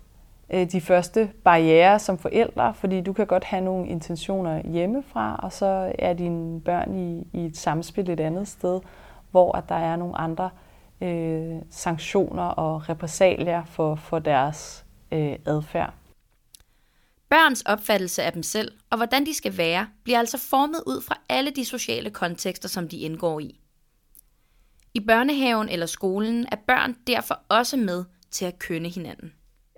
øh, 0.50 0.71
de 0.73 0.81
første 0.81 1.31
barriere 1.45 1.99
som 1.99 2.19
forældre, 2.19 2.75
fordi 2.75 3.01
du 3.01 3.12
kan 3.12 3.27
godt 3.27 3.44
have 3.44 3.64
nogle 3.64 3.88
intentioner 3.88 4.68
hjemmefra, 4.68 5.40
og 5.42 5.53
så 5.53 5.92
er 5.99 6.12
dine 6.12 6.61
børn 6.61 6.94
i, 6.94 7.38
i 7.38 7.46
et 7.46 7.57
samspil 7.57 8.11
et 8.11 8.20
andet 8.20 8.49
sted, 8.49 8.81
hvor 9.31 9.57
at 9.57 9.68
der 9.68 9.75
er 9.75 9.96
nogle 9.96 10.18
andre 10.18 10.51
øh, 11.01 11.57
sanktioner 11.70 12.42
og 12.42 12.88
repressalier 12.88 13.64
for, 13.64 13.94
for 13.94 14.18
deres 14.18 14.85
øh, 15.12 15.37
adfærd. 15.46 15.94
Børns 17.29 17.62
opfattelse 17.62 18.22
af 18.22 18.33
dem 18.33 18.42
selv 18.42 18.72
og 18.90 18.96
hvordan 18.96 19.27
de 19.27 19.35
skal 19.35 19.57
være, 19.57 19.87
bliver 20.05 20.18
altså 20.18 20.38
formet 20.38 20.83
ud 20.87 21.03
fra 21.03 21.18
alle 21.29 21.51
de 21.51 21.64
sociale 21.64 22.11
kontekster, 22.11 22.68
som 22.68 22.88
de 22.88 22.96
indgår 22.96 23.40
i. 23.40 23.61
I 24.94 25.01
børnehaven 25.01 25.68
eller 25.68 25.87
skolen 25.87 26.46
er 26.53 26.57
børn 26.66 26.96
derfor 27.07 27.40
også 27.49 27.77
med 27.77 28.05
til 28.31 28.44
at 28.44 28.59
kønne 28.59 28.88
hinanden. 28.88 29.33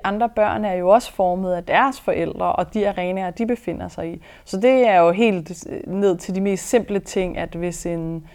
Andre 0.05 0.29
børn 0.29 0.65
er 0.65 0.73
jo 0.73 0.89
også 0.89 1.13
formet 1.13 1.53
af 1.53 1.65
deres 1.65 2.01
forældre 2.01 2.53
og 2.53 2.75
de 2.75 2.89
arenaer, 2.89 3.31
de 3.31 3.47
befinder 3.47 3.89
sig 3.89 4.13
i. 4.13 4.23
Så 4.45 4.61
det 4.61 4.89
er 4.89 4.99
jo 4.99 5.11
helt 5.11 5.65
ned 5.87 6.17
til 6.17 6.35
de 6.35 6.41
mest 6.41 6.69
simple 6.69 6.99
ting, 6.99 7.39
at 7.39 7.55
hvis 7.55 7.87
en 7.87 8.27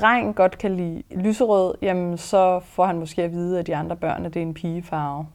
dreng 0.00 0.34
godt 0.34 0.58
kan 0.58 0.76
lide 0.76 1.02
lyserød, 1.10 1.74
jamen 1.82 2.18
så 2.18 2.60
får 2.64 2.86
han 2.86 2.98
måske 2.98 3.22
at 3.22 3.32
vide, 3.32 3.58
at 3.58 3.66
de 3.66 3.76
andre 3.76 3.96
børn, 3.96 4.26
at 4.26 4.34
det 4.34 4.42
er 4.42 4.46
en 4.46 4.54
pigefarve. 4.54 5.26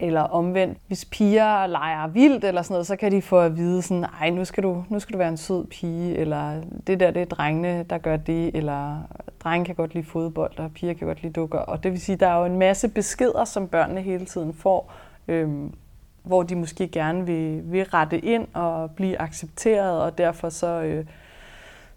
Eller 0.00 0.20
omvendt, 0.20 0.78
hvis 0.86 1.04
piger 1.04 1.66
leger 1.66 2.06
vildt 2.06 2.44
eller 2.44 2.62
sådan 2.62 2.74
noget, 2.74 2.86
så 2.86 2.96
kan 2.96 3.12
de 3.12 3.22
få 3.22 3.40
at 3.40 3.56
vide 3.56 3.82
sådan, 3.82 4.04
ej, 4.20 4.30
nu 4.30 4.44
skal 4.44 4.62
du, 4.62 4.84
nu 4.88 5.00
skal 5.00 5.12
du 5.12 5.18
være 5.18 5.28
en 5.28 5.36
sød 5.36 5.66
pige, 5.66 6.16
eller 6.16 6.60
det 6.86 7.00
der, 7.00 7.10
det 7.10 7.22
er 7.22 7.26
drengene, 7.26 7.82
der 7.82 7.98
gør 7.98 8.16
det, 8.16 8.56
eller 8.56 8.98
drenge 9.44 9.64
kan 9.64 9.74
godt 9.74 9.94
lide 9.94 10.06
fodbold, 10.06 10.58
og 10.58 10.72
piger 10.72 10.94
kan 10.94 11.06
godt 11.06 11.22
lide 11.22 11.32
dukker. 11.32 11.58
Og 11.58 11.82
det 11.82 11.92
vil 11.92 12.00
sige, 12.00 12.16
der 12.16 12.26
er 12.26 12.38
jo 12.38 12.44
en 12.44 12.58
masse 12.58 12.88
beskeder, 12.88 13.44
som 13.44 13.68
børnene 13.68 14.00
hele 14.00 14.24
tiden 14.24 14.54
får, 14.54 14.92
øhm, 15.28 15.72
hvor 16.22 16.42
de 16.42 16.56
måske 16.56 16.88
gerne 16.88 17.26
vil, 17.26 17.60
vil 17.64 17.84
rette 17.84 18.18
ind 18.18 18.46
og 18.54 18.90
blive 18.90 19.20
accepteret, 19.20 20.02
og 20.02 20.18
derfor 20.18 20.48
så, 20.48 20.82
øh, 20.82 21.04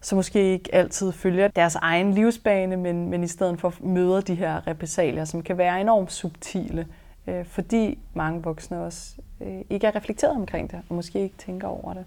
så 0.01 0.15
måske 0.15 0.53
ikke 0.53 0.75
altid 0.75 1.11
følger 1.11 1.47
deres 1.47 1.75
egen 1.75 2.13
livsbane, 2.13 2.77
men, 2.77 3.09
men 3.09 3.23
i 3.23 3.27
stedet 3.27 3.59
for 3.59 3.73
møder 3.79 4.21
de 4.21 4.35
her 4.35 4.67
repressalier, 4.67 5.25
som 5.25 5.41
kan 5.41 5.57
være 5.57 5.81
enormt 5.81 6.11
subtile 6.11 6.87
øh, 7.27 7.45
fordi 7.45 7.99
mange 8.13 8.43
voksne 8.43 8.83
også 8.83 9.15
øh, 9.41 9.61
ikke 9.69 9.87
er 9.87 9.95
reflekteret 9.95 10.35
omkring 10.35 10.71
det, 10.71 10.81
og 10.89 10.95
måske 10.95 11.19
ikke 11.19 11.37
tænker 11.37 11.67
over 11.67 11.93
det. 11.93 12.05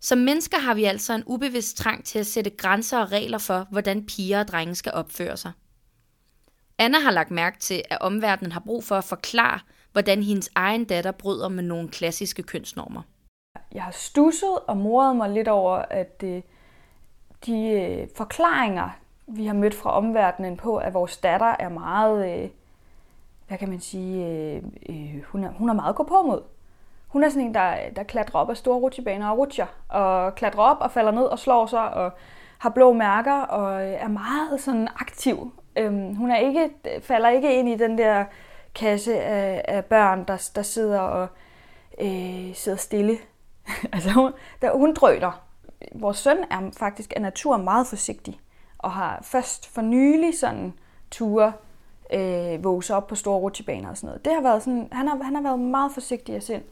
Som 0.00 0.18
mennesker 0.18 0.58
har 0.58 0.74
vi 0.74 0.84
altså 0.84 1.14
en 1.14 1.22
ubevidst 1.26 1.76
trang 1.76 2.04
til 2.04 2.18
at 2.18 2.26
sætte 2.26 2.50
grænser 2.50 3.00
og 3.00 3.12
regler 3.12 3.38
for, 3.38 3.66
hvordan 3.70 4.06
piger 4.06 4.40
og 4.40 4.48
drenge 4.48 4.74
skal 4.74 4.92
opføre 4.92 5.36
sig. 5.36 5.52
Anna 6.78 6.98
har 6.98 7.10
lagt 7.10 7.30
mærke 7.30 7.58
til, 7.58 7.82
at 7.90 7.98
omverdenen 8.00 8.52
har 8.52 8.60
brug 8.60 8.84
for 8.84 8.94
at 8.94 9.04
forklare, 9.04 9.60
hvordan 9.92 10.22
hendes 10.22 10.50
egen 10.54 10.84
datter 10.84 11.12
bryder 11.12 11.48
med 11.48 11.62
nogle 11.62 11.88
klassiske 11.88 12.42
kønsnormer. 12.42 13.02
Jeg 13.72 13.82
har 13.82 13.90
stusset 13.90 14.58
og 14.66 14.76
moret 14.76 15.16
mig 15.16 15.30
lidt 15.30 15.48
over, 15.48 15.76
at 15.76 16.20
det, 16.20 16.42
de 17.46 17.70
øh, 17.70 18.08
forklaringer, 18.16 18.90
vi 19.26 19.46
har 19.46 19.54
mødt 19.54 19.74
fra 19.74 19.90
omverdenen 19.90 20.56
på, 20.56 20.76
at 20.76 20.94
vores 20.94 21.16
datter 21.16 21.56
er 21.58 21.68
meget 21.68 22.42
øh, 22.42 22.50
hvad 23.50 23.58
kan 23.58 23.68
man 23.68 23.80
sige, 23.80 24.26
øh, 24.26 24.62
øh, 24.88 25.22
hun, 25.28 25.44
er, 25.44 25.50
hun 25.50 25.68
er 25.68 25.72
meget 25.72 25.96
gå 25.96 26.02
på 26.02 26.22
mod. 26.22 26.42
Hun 27.08 27.24
er 27.24 27.28
sådan 27.28 27.46
en, 27.46 27.54
der, 27.54 27.74
der 27.96 28.02
klatrer 28.02 28.40
op 28.40 28.50
af 28.50 28.56
store 28.56 28.78
rutsjebaner 28.78 29.30
og 29.30 29.38
rutscher, 29.38 29.66
og 29.88 30.34
klatrer 30.34 30.62
op 30.62 30.76
og 30.80 30.90
falder 30.90 31.12
ned 31.12 31.22
og 31.22 31.38
slår 31.38 31.66
sig, 31.66 31.94
og 31.94 32.12
har 32.58 32.70
blå 32.70 32.92
mærker, 32.92 33.40
og 33.40 33.82
er 33.84 34.08
meget 34.08 34.60
sådan 34.60 34.88
aktiv. 34.96 35.52
Øhm, 35.76 36.14
hun 36.14 36.30
er 36.30 36.36
ikke, 36.36 36.70
falder 37.02 37.28
ikke 37.28 37.58
ind 37.58 37.68
i 37.68 37.76
den 37.76 37.98
der 37.98 38.24
kasse 38.74 39.20
af, 39.20 39.64
af 39.68 39.84
børn, 39.84 40.24
der, 40.24 40.50
der 40.54 40.62
sidder 40.62 41.00
og 41.00 41.28
øh, 42.00 42.54
sidder 42.54 42.78
stille. 42.78 43.18
altså 43.92 44.10
hun, 44.10 44.32
der, 44.62 44.72
hun 44.72 44.94
drøner. 44.94 45.42
Vores 45.94 46.18
søn 46.18 46.38
er 46.50 46.70
faktisk 46.78 47.12
af 47.16 47.22
natur 47.22 47.56
meget 47.56 47.86
forsigtig, 47.86 48.40
og 48.78 48.92
har 48.92 49.18
først 49.22 49.74
for 49.74 49.82
nylig 49.82 50.38
sådan 50.38 50.72
ture 51.10 51.52
øh, 52.12 52.64
våge 52.64 52.94
op 52.94 53.06
på 53.06 53.14
store 53.14 53.38
rutsjebaner 53.38 53.90
og 53.90 53.96
sådan 53.96 54.06
noget. 54.06 54.24
Det 54.24 54.34
har 54.34 54.40
været 54.40 54.62
sådan, 54.62 54.88
han, 54.92 55.08
har, 55.08 55.22
han 55.22 55.34
har 55.34 55.42
været 55.42 55.58
meget 55.58 55.92
forsigtig 55.92 56.34
af 56.34 56.42
sind. 56.42 56.62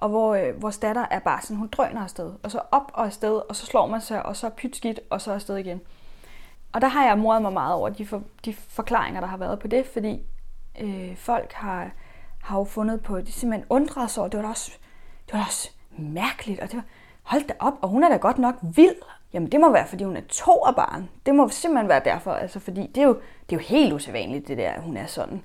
Og 0.00 0.08
hvor 0.08 0.34
øh, 0.34 0.62
vores 0.62 0.78
datter 0.78 1.06
er 1.10 1.18
bare 1.18 1.42
sådan, 1.42 1.56
hun 1.56 1.68
drøner 1.68 2.02
afsted, 2.02 2.32
og 2.42 2.50
så 2.50 2.60
op 2.70 2.90
og 2.94 3.04
afsted, 3.04 3.40
og 3.48 3.56
så 3.56 3.66
slår 3.66 3.86
man 3.86 4.00
sig, 4.00 4.26
og 4.26 4.36
så 4.36 4.48
pyt 4.48 4.76
skidt, 4.76 5.00
og 5.10 5.20
så 5.20 5.32
afsted 5.32 5.56
igen. 5.56 5.80
Og 6.72 6.80
der 6.80 6.88
har 6.88 7.06
jeg 7.06 7.18
moret 7.18 7.42
mig 7.42 7.52
meget 7.52 7.74
over 7.74 7.88
de, 7.88 8.06
for, 8.06 8.22
de 8.44 8.54
forklaringer, 8.54 9.20
der 9.20 9.28
har 9.28 9.36
været 9.36 9.58
på 9.58 9.68
det, 9.68 9.86
fordi 9.86 10.22
øh, 10.80 11.16
folk 11.16 11.52
har, 11.52 11.90
har 12.42 12.58
jo 12.58 12.64
fundet 12.64 13.02
på, 13.02 13.20
de 13.20 13.32
simpelthen 13.32 13.66
undrede 13.70 14.08
sig 14.08 14.20
over, 14.20 14.30
det 14.30 14.38
var 14.38 14.44
da 14.44 14.50
også, 14.50 14.72
det 15.26 15.32
var 15.32 15.38
da 15.38 15.44
også 15.44 15.70
mærkeligt, 15.98 16.60
og 16.60 16.68
det 16.68 16.76
var, 16.76 16.84
hold 17.22 17.46
da 17.48 17.54
op, 17.58 17.74
og 17.82 17.88
hun 17.88 18.04
er 18.04 18.08
da 18.08 18.16
godt 18.16 18.38
nok 18.38 18.54
vild. 18.62 19.02
Jamen 19.34 19.52
det 19.52 19.60
må 19.60 19.72
være, 19.72 19.86
fordi 19.86 20.04
hun 20.04 20.16
er 20.16 20.20
to 20.28 20.52
af 20.52 20.74
barn. 20.74 21.08
Det 21.26 21.34
må 21.34 21.48
simpelthen 21.48 21.88
være 21.88 22.02
derfor, 22.04 22.32
altså 22.32 22.60
fordi 22.60 22.86
det 22.86 23.02
er 23.02 23.06
jo, 23.06 23.14
det 23.50 23.56
er 23.56 23.60
jo 23.60 23.66
helt 23.66 23.92
usædvanligt, 23.92 24.48
det 24.48 24.58
der, 24.58 24.70
at 24.70 24.82
hun 24.82 24.96
er 24.96 25.06
sådan. 25.06 25.42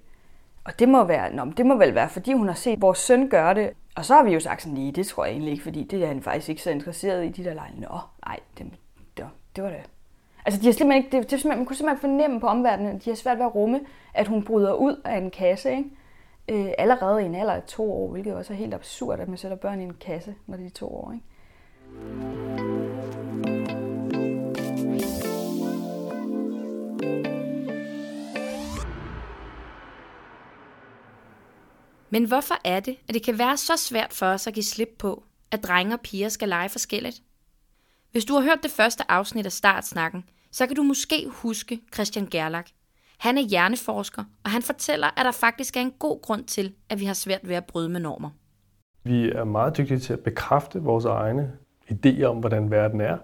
Og 0.64 0.80
det 0.80 0.90
må, 0.90 1.04
være, 1.04 1.34
nå, 1.34 1.46
det 1.46 1.66
må 1.66 1.76
vel 1.76 1.96
være, 1.96 2.10
fordi 2.10 2.34
hun 2.34 2.48
har 2.48 2.56
set 2.56 2.82
vores 2.82 2.98
søn 3.00 3.30
gøre 3.30 3.54
det. 3.54 3.70
Og 3.96 4.06
så 4.06 4.14
har 4.14 4.24
vi 4.24 4.34
jo 4.34 4.40
sagt 4.40 4.62
sådan, 4.62 4.78
nej, 4.78 4.92
det 4.96 5.08
tror 5.08 5.26
jeg 5.26 5.32
egentlig 5.32 5.52
ikke, 5.52 5.64
fordi 5.64 5.84
det 5.84 6.04
er 6.04 6.08
han 6.08 6.22
faktisk 6.22 6.50
ikke 6.50 6.62
så 6.62 6.70
interesseret 6.70 7.26
i, 7.26 7.30
de 7.30 7.44
der 7.44 7.54
lege. 7.54 7.74
Nå, 7.78 8.00
nej, 8.26 8.40
det, 8.58 8.66
det, 9.18 9.26
var, 9.26 9.32
det 9.56 9.64
var 9.64 9.70
det. 9.70 9.82
Altså, 10.46 10.62
de 10.62 10.66
har 10.66 10.74
simpelthen 10.74 11.06
ikke, 11.06 11.18
det, 11.18 11.32
det, 11.32 11.46
man 11.46 11.66
kunne 11.66 11.76
simpelthen 11.76 12.02
fornemme 12.02 12.40
på 12.40 12.48
omverdenen, 12.48 12.96
at 12.96 13.06
de 13.06 13.10
har 13.10 13.16
svært 13.16 13.38
ved 13.38 13.46
at 13.46 13.56
rumme, 13.56 13.80
at 14.14 14.28
hun 14.28 14.44
bryder 14.44 14.74
ud 14.74 15.02
af 15.06 15.18
en 15.18 15.32
kasse, 15.32 15.72
ikke? 15.72 15.90
Øh, 16.48 16.72
allerede 16.78 17.22
i 17.24 17.26
en 17.26 17.36
alder 17.36 17.54
af 17.54 17.64
to 17.64 17.94
år, 17.94 18.12
hvilket 18.12 18.36
også 18.36 18.54
er 18.54 18.58
helt 18.58 18.74
absurd, 18.74 19.20
at 19.20 19.28
man 19.28 19.38
sætter 19.38 19.58
børn 19.58 19.82
i 19.82 19.84
en 19.84 19.94
kasse, 19.94 20.36
når 20.48 20.58
de 20.58 20.66
er 20.66 20.70
to 20.70 20.88
år, 20.88 21.12
ikke? 21.12 22.49
Men 32.10 32.28
hvorfor 32.28 32.56
er 32.66 32.80
det, 32.80 32.98
at 33.08 33.14
det 33.14 33.24
kan 33.24 33.38
være 33.38 33.58
så 33.58 33.78
svært 33.78 34.14
for 34.14 34.26
os 34.26 34.48
at 34.48 34.54
give 34.54 34.64
slip 34.64 34.90
på, 35.00 35.24
at 35.52 35.64
drenge 35.64 35.96
og 35.96 36.02
piger 36.02 36.30
skal 36.30 36.50
lege 36.50 36.70
forskelligt? 36.70 37.22
Hvis 38.12 38.26
du 38.26 38.34
har 38.34 38.42
hørt 38.42 38.60
det 38.64 38.72
første 38.72 39.12
afsnit 39.12 39.46
af 39.46 39.52
Startsnakken, 39.52 40.24
så 40.52 40.68
kan 40.68 40.76
du 40.76 40.84
måske 40.84 41.28
huske 41.30 41.80
Christian 41.94 42.28
Gerlach. 42.32 42.74
Han 43.18 43.38
er 43.38 43.42
hjerneforsker, 43.42 44.24
og 44.44 44.52
han 44.52 44.62
fortæller, 44.62 45.08
at 45.08 45.26
der 45.26 45.32
faktisk 45.32 45.78
er 45.78 45.82
en 45.82 45.94
god 46.00 46.22
grund 46.22 46.44
til, 46.44 46.74
at 46.90 47.00
vi 47.00 47.06
har 47.06 47.14
svært 47.14 47.48
ved 47.48 47.56
at 47.56 47.66
bryde 47.66 47.90
med 47.90 48.00
normer. 48.00 48.30
Vi 49.04 49.30
er 49.30 49.44
meget 49.44 49.78
dygtige 49.78 50.00
til 50.00 50.14
at 50.14 50.20
bekræfte 50.20 50.82
vores 50.82 51.06
egne 51.06 51.52
idéer 51.92 52.24
om, 52.24 52.38
hvordan 52.38 52.72
verden 52.72 53.02
er, 53.02 53.18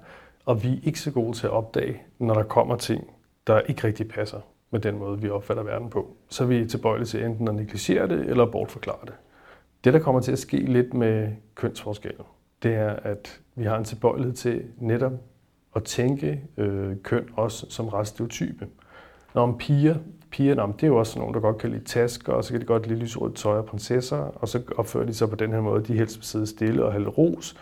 og 0.45 0.63
vi 0.63 0.73
er 0.73 0.79
ikke 0.83 0.99
så 0.99 1.11
gode 1.11 1.37
til 1.37 1.47
at 1.47 1.53
opdage, 1.53 2.01
når 2.19 2.33
der 2.33 2.43
kommer 2.43 2.75
ting, 2.75 3.09
der 3.47 3.59
ikke 3.59 3.87
rigtig 3.87 4.07
passer 4.07 4.41
med 4.75 4.81
den 4.81 4.99
måde, 4.99 5.21
vi 5.21 5.29
opfatter 5.29 5.63
verden 5.63 5.89
på. 5.89 6.15
Så 6.29 6.43
er 6.43 6.47
vi 6.47 6.65
tilbøjelige 6.65 7.05
til 7.05 7.23
enten 7.23 7.47
at 7.47 7.55
negligere 7.55 8.07
det 8.07 8.19
eller 8.19 8.45
bortforklare 8.45 9.05
det. 9.05 9.13
Det, 9.83 9.93
der 9.93 9.99
kommer 9.99 10.21
til 10.21 10.31
at 10.31 10.39
ske 10.39 10.57
lidt 10.57 10.93
med 10.93 11.31
kønsforskellen, 11.55 12.25
det 12.63 12.75
er, 12.75 12.89
at 12.89 13.39
vi 13.55 13.63
har 13.63 13.77
en 13.77 13.83
tilbøjelighed 13.83 14.33
til 14.33 14.63
netop 14.77 15.11
at 15.75 15.83
tænke 15.83 16.41
øh, 16.57 16.95
køn 17.03 17.29
også 17.35 17.65
som 17.69 17.87
reststereotype. 17.87 18.67
Når 19.35 19.43
om 19.43 19.57
piger, 19.57 19.95
piger 20.31 20.61
om, 20.61 20.73
det 20.73 20.83
er 20.83 20.87
jo 20.87 20.97
også 20.97 21.19
nogen, 21.19 21.33
der 21.33 21.39
godt 21.39 21.57
kan 21.57 21.71
lide 21.71 21.83
tasker, 21.83 22.33
og 22.33 22.43
så 22.43 22.51
kan 22.51 22.61
de 22.61 22.65
godt 22.65 22.87
lide 22.87 22.99
lyserødt 22.99 23.35
tøj 23.35 23.57
og 23.57 23.65
prinsesser, 23.65 24.17
og 24.17 24.47
så 24.47 24.61
opfører 24.77 25.05
de 25.05 25.13
sig 25.13 25.29
på 25.29 25.35
den 25.35 25.51
her 25.51 25.61
måde, 25.61 25.83
de 25.83 25.97
helst 25.97 26.17
vil 26.17 26.25
sidde 26.25 26.47
stille 26.47 26.85
og 26.85 26.91
have 26.91 27.09
ros. 27.09 27.57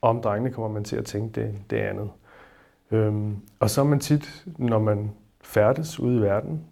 Og 0.00 0.10
om 0.10 0.20
drengene 0.22 0.54
kommer 0.54 0.70
man 0.70 0.84
til 0.84 0.96
at 0.96 1.04
tænke 1.04 1.40
det, 1.40 1.54
det 1.70 1.76
andet. 1.76 2.10
Øhm, 2.90 3.36
og 3.60 3.70
så 3.70 3.80
er 3.80 3.84
man 3.84 4.00
tit, 4.00 4.44
når 4.58 4.78
man 4.78 5.10
færdes 5.52 6.00
ude 6.00 6.16
i 6.16 6.20
verden, 6.20 6.64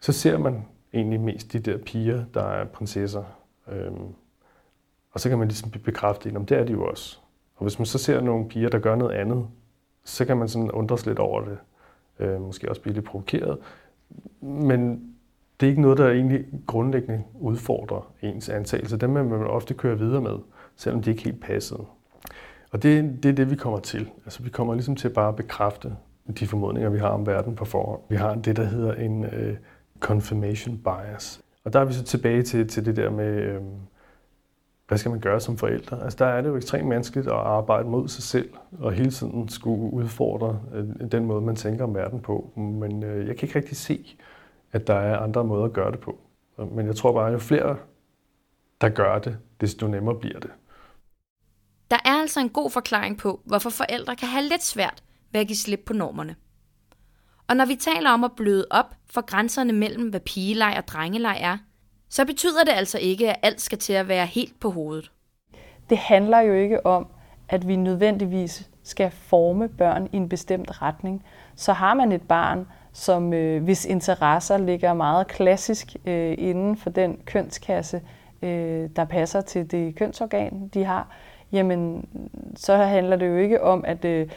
så 0.00 0.12
ser 0.12 0.38
man 0.38 0.64
egentlig 0.94 1.20
mest 1.20 1.52
de 1.52 1.58
der 1.58 1.78
piger, 1.78 2.24
der 2.34 2.42
er 2.42 2.64
prinsesser. 2.64 3.24
Øhm, 3.72 4.14
og 5.12 5.20
så 5.20 5.28
kan 5.28 5.38
man 5.38 5.48
ligesom 5.48 5.70
bekræfte, 5.70 6.28
at 6.28 6.48
det 6.48 6.58
er 6.58 6.64
de 6.64 6.72
jo 6.72 6.84
også. 6.86 7.18
Og 7.56 7.62
hvis 7.62 7.78
man 7.78 7.86
så 7.86 7.98
ser 7.98 8.20
nogle 8.20 8.48
piger, 8.48 8.68
der 8.68 8.78
gør 8.78 8.96
noget 8.96 9.14
andet, 9.14 9.46
så 10.04 10.24
kan 10.24 10.36
man 10.36 10.48
sådan 10.48 10.70
undres 10.70 11.06
lidt 11.06 11.18
over 11.18 11.44
det. 11.44 11.58
Øh, 12.18 12.40
måske 12.40 12.68
også 12.68 12.82
blive 12.82 12.94
lidt 12.94 13.04
provokeret. 13.04 13.58
Men 14.40 15.14
det 15.60 15.66
er 15.66 15.70
ikke 15.70 15.82
noget, 15.82 15.98
der 15.98 16.10
egentlig 16.10 16.44
grundlæggende 16.66 17.22
udfordrer 17.40 18.12
ens 18.22 18.48
antagelse. 18.48 18.96
Dem 18.96 19.14
vil 19.14 19.24
man 19.24 19.46
ofte 19.46 19.74
køre 19.74 19.98
videre 19.98 20.20
med, 20.20 20.38
selvom 20.76 21.02
de 21.02 21.10
ikke 21.10 21.24
helt 21.24 21.40
passede. 21.40 21.84
Og 22.70 22.82
det, 22.82 23.22
det 23.22 23.28
er 23.28 23.32
det, 23.32 23.50
vi 23.50 23.56
kommer 23.56 23.78
til. 23.78 24.10
Altså, 24.24 24.42
vi 24.42 24.50
kommer 24.50 24.74
ligesom 24.74 24.96
til 24.96 25.08
bare 25.08 25.28
at 25.28 25.36
bekræfte 25.36 25.96
de 26.32 26.46
formodninger, 26.46 26.90
vi 26.90 26.98
har 26.98 27.08
om 27.08 27.26
verden 27.26 27.54
på 27.54 27.64
forhånd. 27.64 28.00
Vi 28.08 28.16
har 28.16 28.34
det, 28.34 28.56
der 28.56 28.64
hedder 28.64 28.94
en 28.94 29.24
øh, 29.24 29.56
confirmation 30.00 30.78
bias. 30.78 31.40
Og 31.64 31.72
der 31.72 31.80
er 31.80 31.84
vi 31.84 31.92
så 31.92 32.04
tilbage 32.04 32.42
til, 32.42 32.68
til 32.68 32.86
det 32.86 32.96
der 32.96 33.10
med, 33.10 33.42
øh, 33.42 33.62
hvad 34.88 34.98
skal 34.98 35.10
man 35.10 35.20
gøre 35.20 35.40
som 35.40 35.58
forældre? 35.58 36.02
Altså, 36.04 36.16
der 36.24 36.26
er 36.26 36.40
det 36.40 36.48
jo 36.48 36.56
ekstremt 36.56 36.88
menneskeligt 36.88 37.26
at 37.26 37.32
arbejde 37.32 37.88
mod 37.88 38.08
sig 38.08 38.22
selv, 38.22 38.48
og 38.78 38.92
hele 38.92 39.10
tiden 39.10 39.48
skulle 39.48 39.92
udfordre 39.92 40.60
øh, 40.74 41.10
den 41.12 41.24
måde, 41.24 41.40
man 41.40 41.56
tænker 41.56 41.84
om 41.84 41.94
verden 41.94 42.20
på. 42.20 42.52
Men 42.56 43.02
øh, 43.02 43.28
jeg 43.28 43.36
kan 43.36 43.48
ikke 43.48 43.58
rigtig 43.58 43.76
se, 43.76 44.16
at 44.72 44.86
der 44.86 44.94
er 44.94 45.18
andre 45.18 45.44
måder 45.44 45.64
at 45.64 45.72
gøre 45.72 45.92
det 45.92 46.00
på. 46.00 46.18
Men 46.70 46.86
jeg 46.86 46.96
tror 46.96 47.12
bare, 47.12 47.26
at 47.26 47.32
jo 47.32 47.38
flere, 47.38 47.76
der 48.80 48.88
gør 48.88 49.18
det, 49.18 49.38
desto 49.60 49.86
nemmere 49.86 50.14
bliver 50.14 50.40
det. 50.40 50.50
Der 51.90 51.96
er 52.04 52.20
altså 52.20 52.40
en 52.40 52.48
god 52.48 52.70
forklaring 52.70 53.18
på, 53.18 53.40
hvorfor 53.44 53.70
forældre 53.70 54.16
kan 54.16 54.28
have 54.28 54.44
lidt 54.44 54.62
svært 54.62 55.03
ved 55.34 55.40
at 55.40 55.46
give 55.46 55.56
slip 55.56 55.80
på 55.86 55.92
normerne. 55.92 56.36
Og 57.48 57.56
når 57.56 57.64
vi 57.64 57.74
taler 57.74 58.10
om 58.10 58.24
at 58.24 58.32
bløde 58.36 58.66
op 58.70 58.94
for 59.10 59.20
grænserne 59.20 59.72
mellem, 59.72 60.08
hvad 60.08 60.20
pigeleg 60.20 60.74
og 60.78 60.88
drengeleg 60.88 61.38
er, 61.40 61.58
så 62.08 62.24
betyder 62.24 62.64
det 62.64 62.72
altså 62.72 62.98
ikke, 62.98 63.30
at 63.30 63.36
alt 63.42 63.60
skal 63.60 63.78
til 63.78 63.92
at 63.92 64.08
være 64.08 64.26
helt 64.26 64.60
på 64.60 64.70
hovedet. 64.70 65.10
Det 65.90 65.98
handler 65.98 66.40
jo 66.40 66.54
ikke 66.54 66.86
om, 66.86 67.06
at 67.48 67.68
vi 67.68 67.76
nødvendigvis 67.76 68.70
skal 68.82 69.10
forme 69.10 69.68
børn 69.68 70.08
i 70.12 70.16
en 70.16 70.28
bestemt 70.28 70.82
retning. 70.82 71.24
Så 71.56 71.72
har 71.72 71.94
man 71.94 72.12
et 72.12 72.22
barn, 72.22 72.66
som 72.92 73.32
øh, 73.32 73.64
hvis 73.64 73.84
interesser 73.84 74.58
ligger 74.58 74.94
meget 74.94 75.26
klassisk 75.26 75.96
øh, 76.06 76.34
inden 76.38 76.76
for 76.76 76.90
den 76.90 77.18
kønskasse, 77.24 78.02
øh, 78.42 78.90
der 78.96 79.04
passer 79.04 79.40
til 79.40 79.70
det 79.70 79.96
kønsorgan, 79.96 80.70
de 80.74 80.84
har, 80.84 81.08
jamen 81.52 82.08
så 82.56 82.76
handler 82.76 83.16
det 83.16 83.28
jo 83.28 83.36
ikke 83.36 83.62
om, 83.62 83.84
at 83.86 84.04
øh, 84.04 84.28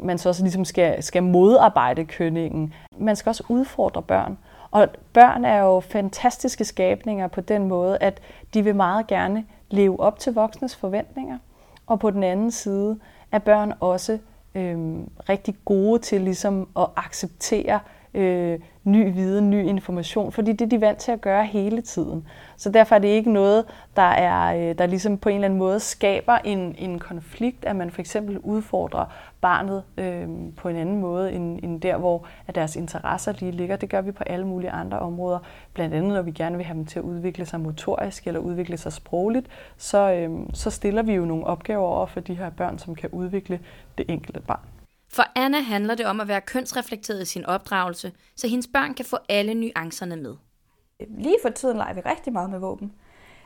man 0.00 0.18
så 0.18 0.28
også 0.28 0.42
ligesom 0.42 0.64
skal, 0.64 1.02
skal 1.02 1.22
modarbejde 1.22 2.04
kønningen. 2.04 2.74
Man 2.98 3.16
skal 3.16 3.30
også 3.30 3.44
udfordre 3.48 4.02
børn. 4.02 4.38
Og 4.70 4.88
børn 5.12 5.44
er 5.44 5.58
jo 5.58 5.80
fantastiske 5.80 6.64
skabninger 6.64 7.28
på 7.28 7.40
den 7.40 7.68
måde, 7.68 7.98
at 7.98 8.20
de 8.54 8.64
vil 8.64 8.76
meget 8.76 9.06
gerne 9.06 9.44
leve 9.70 10.00
op 10.00 10.18
til 10.18 10.34
voksnes 10.34 10.76
forventninger. 10.76 11.38
Og 11.86 12.00
på 12.00 12.10
den 12.10 12.22
anden 12.22 12.50
side 12.50 12.98
er 13.32 13.38
børn 13.38 13.72
også 13.80 14.18
øh, 14.54 14.78
rigtig 15.28 15.54
gode 15.64 15.98
til 15.98 16.20
ligesom 16.20 16.68
at 16.78 16.86
acceptere 16.96 17.80
øh, 18.14 18.60
ny 18.84 19.12
viden, 19.14 19.50
ny 19.50 19.64
information, 19.64 20.32
fordi 20.32 20.52
det 20.52 20.62
er 20.62 20.68
de 20.68 20.80
vant 20.80 20.98
til 20.98 21.12
at 21.12 21.20
gøre 21.20 21.46
hele 21.46 21.82
tiden. 21.82 22.26
Så 22.56 22.70
derfor 22.70 22.94
er 22.94 22.98
det 22.98 23.08
ikke 23.08 23.32
noget, 23.32 23.64
der, 23.96 24.02
er, 24.02 24.70
øh, 24.70 24.78
der 24.78 24.86
ligesom 24.86 25.18
på 25.18 25.28
en 25.28 25.34
eller 25.34 25.44
anden 25.44 25.58
måde 25.58 25.80
skaber 25.80 26.38
en, 26.44 26.74
en 26.78 26.98
konflikt, 26.98 27.64
at 27.64 27.76
man 27.76 27.90
for 27.90 28.00
eksempel 28.00 28.38
udfordrer 28.38 29.04
barnet 29.40 29.82
øh, 29.98 30.28
på 30.56 30.68
en 30.68 30.76
anden 30.76 31.00
måde, 31.00 31.32
end, 31.32 31.58
end 31.62 31.80
der, 31.80 31.96
hvor 31.96 32.26
at 32.46 32.54
deres 32.54 32.76
interesser 32.76 33.32
lige 33.40 33.52
ligger. 33.52 33.76
Det 33.76 33.88
gør 33.88 34.00
vi 34.00 34.12
på 34.12 34.24
alle 34.26 34.46
mulige 34.46 34.70
andre 34.70 34.98
områder. 34.98 35.38
Blandt 35.74 35.94
andet, 35.94 36.12
når 36.12 36.22
vi 36.22 36.30
gerne 36.30 36.56
vil 36.56 36.66
have 36.66 36.76
dem 36.76 36.86
til 36.86 36.98
at 36.98 37.04
udvikle 37.04 37.46
sig 37.46 37.60
motorisk 37.60 38.26
eller 38.26 38.40
udvikle 38.40 38.76
sig 38.76 38.92
sprogligt, 38.92 39.46
så, 39.76 40.12
øh, 40.12 40.30
så 40.52 40.70
stiller 40.70 41.02
vi 41.02 41.14
jo 41.14 41.24
nogle 41.24 41.46
opgaver 41.46 41.86
over 41.86 42.06
for 42.06 42.20
de 42.20 42.34
her 42.34 42.50
børn, 42.50 42.78
som 42.78 42.94
kan 42.94 43.10
udvikle 43.12 43.60
det 43.98 44.06
enkelte 44.08 44.40
barn. 44.40 44.73
For 45.14 45.24
Anna 45.34 45.60
handler 45.60 45.94
det 45.94 46.06
om 46.06 46.20
at 46.20 46.28
være 46.28 46.40
kønsreflekteret 46.40 47.22
i 47.22 47.24
sin 47.24 47.46
opdragelse, 47.46 48.12
så 48.36 48.48
hendes 48.48 48.66
børn 48.66 48.94
kan 48.94 49.04
få 49.04 49.16
alle 49.28 49.54
nuancerne 49.54 50.16
med. 50.16 50.34
Lige 51.08 51.36
for 51.42 51.48
tiden 51.48 51.76
leger 51.76 51.94
vi 51.94 52.00
rigtig 52.00 52.32
meget 52.32 52.50
med 52.50 52.58
våben. 52.58 52.92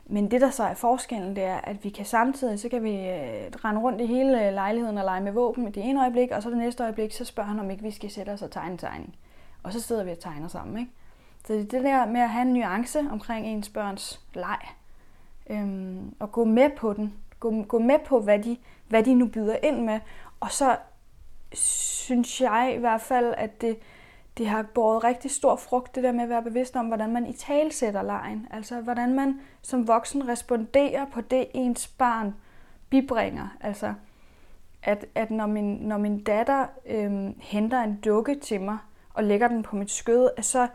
Men 0.06 0.30
det, 0.30 0.40
der 0.40 0.50
så 0.50 0.62
er 0.62 0.74
forskellen, 0.74 1.36
det 1.36 1.44
er, 1.44 1.56
at 1.56 1.84
vi 1.84 1.88
kan 1.88 2.04
samtidig, 2.04 2.60
så 2.60 2.68
kan 2.68 2.84
vi 2.84 2.90
øh, 2.90 3.50
rende 3.64 3.80
rundt 3.80 4.00
i 4.00 4.06
hele 4.06 4.46
øh, 4.46 4.54
lejligheden 4.54 4.98
og 4.98 5.04
lege 5.04 5.20
med 5.20 5.32
våben 5.32 5.68
i 5.68 5.70
det 5.70 5.84
ene 5.84 6.00
øjeblik, 6.00 6.30
og 6.30 6.42
så 6.42 6.50
det 6.50 6.58
næste 6.58 6.82
øjeblik, 6.82 7.12
så 7.12 7.24
spørger 7.24 7.48
han, 7.48 7.60
om 7.60 7.70
ikke 7.70 7.82
vi 7.82 7.90
skal 7.90 8.10
sætte 8.10 8.30
os 8.30 8.42
og 8.42 8.50
tegne 8.50 8.72
en 8.72 8.78
tegning. 8.78 9.16
Og 9.62 9.72
så 9.72 9.80
sidder 9.80 10.04
vi 10.04 10.10
og 10.10 10.18
tegner 10.18 10.48
sammen. 10.48 10.78
Ikke? 10.78 10.92
Så 11.46 11.52
det 11.52 11.60
er 11.60 11.64
det 11.64 11.84
der 11.84 12.06
med 12.06 12.20
at 12.20 12.30
have 12.30 12.42
en 12.42 12.52
nuance 12.52 12.98
omkring 13.10 13.46
ens 13.46 13.68
børns 13.68 14.20
leg. 14.34 14.60
Øhm, 15.50 16.14
og 16.18 16.32
gå 16.32 16.44
med 16.44 16.70
på 16.76 16.92
den. 16.92 17.14
Gå, 17.40 17.62
gå 17.62 17.78
med 17.78 17.98
på, 18.06 18.20
hvad 18.20 18.38
de, 18.38 18.56
hvad 18.88 19.02
de 19.02 19.14
nu 19.14 19.26
byder 19.26 19.56
ind 19.62 19.84
med. 19.84 20.00
Og 20.40 20.52
så 20.52 20.76
synes 21.54 22.40
jeg 22.40 22.72
i 22.76 22.78
hvert 22.78 23.00
fald, 23.00 23.34
at 23.36 23.60
det, 23.60 23.78
det 24.38 24.46
har 24.46 24.62
båret 24.74 25.04
rigtig 25.04 25.30
stor 25.30 25.56
frugt, 25.56 25.94
det 25.94 26.04
der 26.04 26.12
med 26.12 26.22
at 26.22 26.28
være 26.28 26.42
bevidst 26.42 26.76
om, 26.76 26.86
hvordan 26.86 27.12
man 27.12 27.26
i 27.26 27.32
talsætter 27.32 28.02
lejen. 28.02 28.46
Altså, 28.50 28.80
hvordan 28.80 29.14
man 29.14 29.40
som 29.62 29.88
voksen 29.88 30.28
responderer 30.28 31.06
på 31.12 31.20
det, 31.20 31.46
ens 31.54 31.86
barn 31.88 32.34
bibringer. 32.90 33.48
Altså, 33.60 33.94
at, 34.82 35.06
at 35.14 35.30
når, 35.30 35.46
min, 35.46 35.74
når 35.74 35.98
min 35.98 36.22
datter 36.22 36.66
øhm, 36.86 37.34
henter 37.40 37.82
en 37.82 38.00
dukke 38.04 38.34
til 38.34 38.60
mig 38.60 38.78
og 39.14 39.24
lægger 39.24 39.48
den 39.48 39.62
på 39.62 39.76
mit 39.76 39.90
skød, 39.90 40.30
at 40.36 40.44
så 40.44 40.68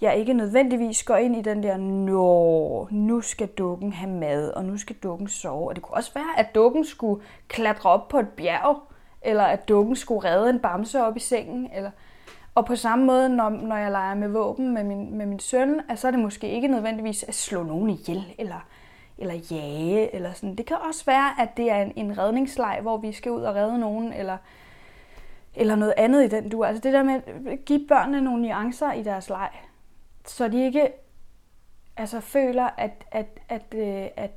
jeg 0.00 0.16
ikke 0.16 0.32
nødvendigvis 0.32 1.02
går 1.02 1.16
ind 1.16 1.36
i 1.36 1.42
den 1.42 1.62
der, 1.62 1.76
nå, 1.76 2.88
nu 2.90 3.20
skal 3.20 3.48
dukken 3.48 3.92
have 3.92 4.10
mad, 4.10 4.50
og 4.50 4.64
nu 4.64 4.76
skal 4.76 4.96
dukken 4.96 5.28
sove. 5.28 5.68
Og 5.68 5.74
det 5.74 5.82
kunne 5.82 5.96
også 5.96 6.14
være, 6.14 6.38
at 6.38 6.54
dukken 6.54 6.84
skulle 6.84 7.22
klatre 7.48 7.90
op 7.90 8.08
på 8.08 8.18
et 8.18 8.28
bjerg, 8.28 8.82
eller 9.22 9.44
at 9.44 9.68
dukken 9.68 9.96
skulle 9.96 10.30
redde 10.30 10.50
en 10.50 10.60
bamse 10.60 11.04
op 11.04 11.16
i 11.16 11.20
sengen. 11.20 11.70
Eller... 11.74 11.90
Og 12.54 12.66
på 12.66 12.76
samme 12.76 13.04
måde, 13.04 13.28
når, 13.28 13.48
når 13.48 13.76
jeg 13.76 13.90
leger 13.90 14.14
med 14.14 14.28
våben 14.28 14.74
med 14.74 14.84
min, 14.84 15.14
med 15.14 15.26
min 15.26 15.38
søn, 15.38 15.80
så 15.94 16.06
er 16.06 16.10
det 16.10 16.20
måske 16.20 16.50
ikke 16.50 16.68
nødvendigvis 16.68 17.22
at 17.22 17.34
slå 17.34 17.62
nogen 17.62 17.90
ihjel, 17.90 18.34
eller, 18.38 18.66
eller 19.18 19.34
jage, 19.50 20.14
eller 20.14 20.32
sådan. 20.32 20.54
Det 20.54 20.66
kan 20.66 20.76
også 20.88 21.04
være, 21.04 21.40
at 21.40 21.48
det 21.56 21.70
er 21.70 21.82
en, 21.82 21.92
en 21.96 22.18
redningsleg, 22.18 22.78
hvor 22.82 22.96
vi 22.96 23.12
skal 23.12 23.32
ud 23.32 23.42
og 23.42 23.54
redde 23.54 23.78
nogen, 23.78 24.12
eller, 24.12 24.36
eller 25.54 25.74
noget 25.74 25.94
andet 25.96 26.24
i 26.24 26.28
den 26.28 26.48
du. 26.48 26.64
Altså 26.64 26.80
det 26.80 26.92
der 26.92 27.02
med 27.02 27.20
at 27.46 27.64
give 27.64 27.86
børnene 27.88 28.20
nogle 28.20 28.42
nuancer 28.42 28.92
i 28.92 29.02
deres 29.02 29.28
leg, 29.28 29.50
så 30.26 30.48
de 30.48 30.64
ikke 30.64 30.88
altså, 31.96 32.20
føler, 32.20 32.70
at, 32.78 33.04
at, 33.10 33.26
at, 33.48 33.74
øh, 33.74 33.86
at, 33.86 34.10
at 34.16 34.30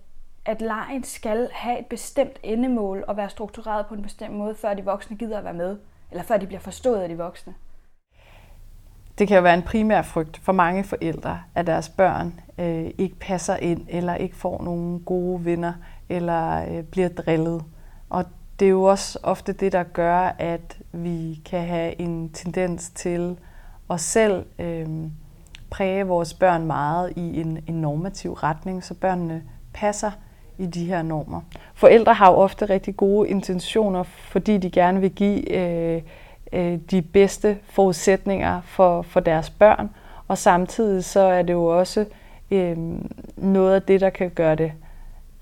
at 0.45 0.61
lejen 0.61 1.03
skal 1.03 1.49
have 1.53 1.79
et 1.79 1.85
bestemt 1.85 2.39
endemål 2.43 3.03
og 3.07 3.17
være 3.17 3.29
struktureret 3.29 3.85
på 3.85 3.93
en 3.93 4.01
bestemt 4.01 4.33
måde, 4.33 4.55
før 4.55 4.73
de 4.73 4.85
voksne 4.85 5.17
gider 5.17 5.37
at 5.37 5.43
være 5.43 5.53
med. 5.53 5.77
eller 6.11 6.23
før 6.23 6.37
de 6.37 6.47
bliver 6.47 6.59
forstået 6.59 7.01
af 7.01 7.09
de 7.09 7.17
voksne. 7.17 7.53
Det 9.17 9.27
kan 9.27 9.37
jo 9.37 9.43
være 9.43 9.53
en 9.53 9.61
primær 9.61 10.01
frygt 10.01 10.37
for 10.37 10.51
mange 10.51 10.83
forældre, 10.83 11.41
at 11.55 11.67
deres 11.67 11.89
børn 11.89 12.39
øh, 12.57 12.91
ikke 12.97 13.15
passer 13.15 13.55
ind, 13.55 13.85
eller 13.89 14.15
ikke 14.15 14.35
får 14.35 14.63
nogle 14.63 14.99
gode 14.99 15.45
venner, 15.45 15.73
eller 16.09 16.65
øh, 16.77 16.83
bliver 16.83 17.09
drillet. 17.09 17.63
Og 18.09 18.25
det 18.59 18.65
er 18.65 18.69
jo 18.69 18.83
også 18.83 19.19
ofte 19.23 19.53
det, 19.53 19.71
der 19.71 19.83
gør, 19.83 20.17
at 20.37 20.77
vi 20.91 21.41
kan 21.45 21.67
have 21.67 22.01
en 22.01 22.29
tendens 22.29 22.89
til 22.89 23.39
at 23.89 23.99
selv 23.99 24.45
øh, 24.59 24.87
præge 25.69 26.07
vores 26.07 26.33
børn 26.33 26.65
meget 26.65 27.13
i 27.15 27.41
en, 27.41 27.63
en 27.67 27.81
normativ 27.81 28.33
retning, 28.33 28.83
så 28.83 28.93
børnene 28.93 29.43
passer 29.73 30.11
i 30.57 30.65
de 30.65 30.85
her 30.85 31.01
normer. 31.01 31.41
Forældre 31.73 32.13
har 32.13 32.31
jo 32.31 32.37
ofte 32.37 32.65
rigtig 32.65 32.97
gode 32.97 33.29
intentioner, 33.29 34.03
fordi 34.03 34.57
de 34.57 34.69
gerne 34.69 35.01
vil 35.01 35.11
give 35.11 35.51
øh, 35.51 36.01
øh, 36.53 36.79
de 36.91 37.01
bedste 37.01 37.57
forudsætninger 37.63 38.61
for, 38.61 39.01
for 39.01 39.19
deres 39.19 39.49
børn, 39.49 39.89
og 40.27 40.37
samtidig 40.37 41.03
så 41.03 41.19
er 41.19 41.41
det 41.41 41.53
jo 41.53 41.65
også 41.65 42.05
øh, 42.51 42.77
noget 43.37 43.75
af 43.75 43.81
det, 43.81 44.01
der 44.01 44.09
kan 44.09 44.29
gøre 44.29 44.55
det 44.55 44.71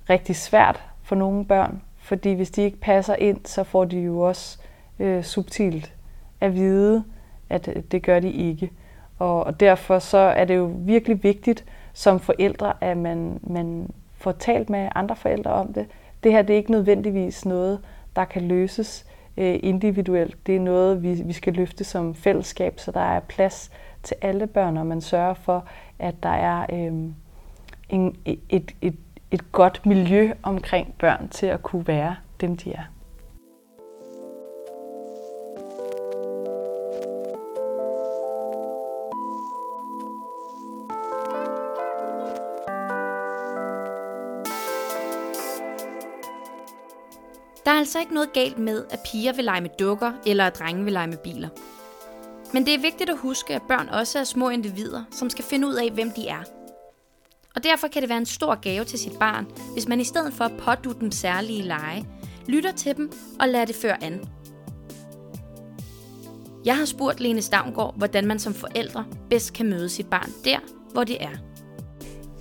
rigtig 0.10 0.36
svært 0.36 0.84
for 1.04 1.16
nogle 1.16 1.46
børn, 1.46 1.82
fordi 1.98 2.34
hvis 2.34 2.52
de 2.52 2.62
ikke 2.62 2.78
passer 2.78 3.16
ind, 3.16 3.40
så 3.46 3.64
får 3.64 3.86
de 3.86 4.00
jo 4.00 4.20
også 4.20 4.60
øh, 5.00 5.24
subtilt 5.24 5.94
at 6.42 6.56
vide, 6.56 7.04
at 7.50 7.68
øh, 7.68 7.84
det 7.92 8.04
gør 8.04 8.20
de 8.20 8.32
ikke. 8.32 8.72
Og, 9.20 9.44
og 9.44 9.60
derfor 9.60 10.00
så 10.00 10.18
er 10.18 10.46
det 10.46 10.56
jo 10.56 10.72
virkelig 10.76 11.24
vigtigt 11.24 11.66
som 11.94 12.20
forældre, 12.20 12.74
at 12.82 12.98
man, 12.98 13.40
man 13.44 13.90
får 14.22 14.32
talt 14.32 14.70
med 14.70 14.90
andre 14.96 15.16
forældre 15.16 15.52
om 15.52 15.74
det. 15.74 15.86
Det 16.24 16.32
her 16.32 16.42
det 16.42 16.54
er 16.54 16.58
ikke 16.58 16.72
nødvendigvis 16.72 17.46
noget, 17.46 17.80
der 18.16 18.26
kan 18.26 18.42
løses 18.42 19.06
øh, 19.38 19.60
individuelt. 19.64 20.48
Det 20.48 20.56
er 20.56 20.60
noget, 20.60 21.04
vi, 21.04 21.14
vi 21.14 21.34
skal 21.34 21.54
løfte 21.54 21.84
som 21.84 22.16
fællesskab, 22.16 22.80
så 22.80 22.92
der 22.92 23.00
er 23.00 23.20
plads 23.20 23.72
til 24.04 24.16
alle 24.22 24.48
børn, 24.48 24.78
og 24.78 24.86
man 24.86 25.02
sørger 25.02 25.34
for, 25.34 25.66
at 26.00 26.16
der 26.24 26.30
er 26.30 26.66
øh, 26.74 26.94
en, 27.90 28.16
et, 28.26 28.72
et, 28.82 28.96
et 29.32 29.52
godt 29.52 29.86
miljø 29.86 30.32
omkring 30.44 30.94
børn 31.00 31.30
til 31.30 31.46
at 31.46 31.64
kunne 31.64 31.88
være 31.88 32.16
dem, 32.42 32.58
de 32.58 32.74
er. 32.74 32.84
Der 47.72 47.76
er 47.76 47.80
altså 47.80 48.00
ikke 48.00 48.14
noget 48.14 48.34
galt 48.34 48.60
med, 48.60 48.86
at 48.90 49.00
piger 49.12 49.34
vil 49.34 49.46
lege 49.46 49.62
med 49.62 49.70
dukker, 49.80 50.12
eller 50.26 50.48
at 50.48 50.60
drenge 50.60 50.84
vil 50.84 50.94
lege 50.94 51.08
med 51.08 51.18
biler. 51.18 51.50
Men 52.54 52.66
det 52.66 52.74
er 52.74 52.82
vigtigt 52.82 53.10
at 53.10 53.18
huske, 53.18 53.56
at 53.56 53.62
børn 53.68 53.90
også 53.90 54.20
er 54.20 54.24
små 54.24 54.50
individer, 54.50 55.04
som 55.12 55.30
skal 55.30 55.46
finde 55.46 55.68
ud 55.68 55.74
af, 55.74 55.92
hvem 55.92 56.12
de 56.12 56.28
er. 56.28 56.44
Og 57.56 57.64
derfor 57.64 57.88
kan 57.88 58.02
det 58.02 58.10
være 58.10 58.18
en 58.18 58.26
stor 58.26 58.56
gave 58.62 58.84
til 58.84 59.00
sit 59.00 59.20
barn, 59.20 59.48
hvis 59.74 59.88
man 59.88 60.00
i 60.00 60.04
stedet 60.04 60.34
for 60.34 60.44
at 60.44 60.52
pådute 60.58 61.00
dem 61.00 61.12
særlige 61.12 61.62
lege, 61.62 62.08
lytter 62.48 62.72
til 62.72 62.98
dem 62.98 63.12
og 63.40 63.48
lader 63.48 63.66
det 63.66 63.76
føre 63.76 64.04
an. 64.04 64.30
Jeg 66.66 66.78
har 66.78 66.86
spurgt 66.86 67.20
Lene 67.20 67.42
Stavngård, 67.42 67.98
hvordan 67.98 68.28
man 68.28 68.40
som 68.40 68.54
forældre 68.54 69.06
bedst 69.30 69.54
kan 69.54 69.70
møde 69.70 69.90
sit 69.90 70.10
barn 70.10 70.30
der, 70.46 70.60
hvor 70.94 71.04
det 71.04 71.24
er. 71.24 71.38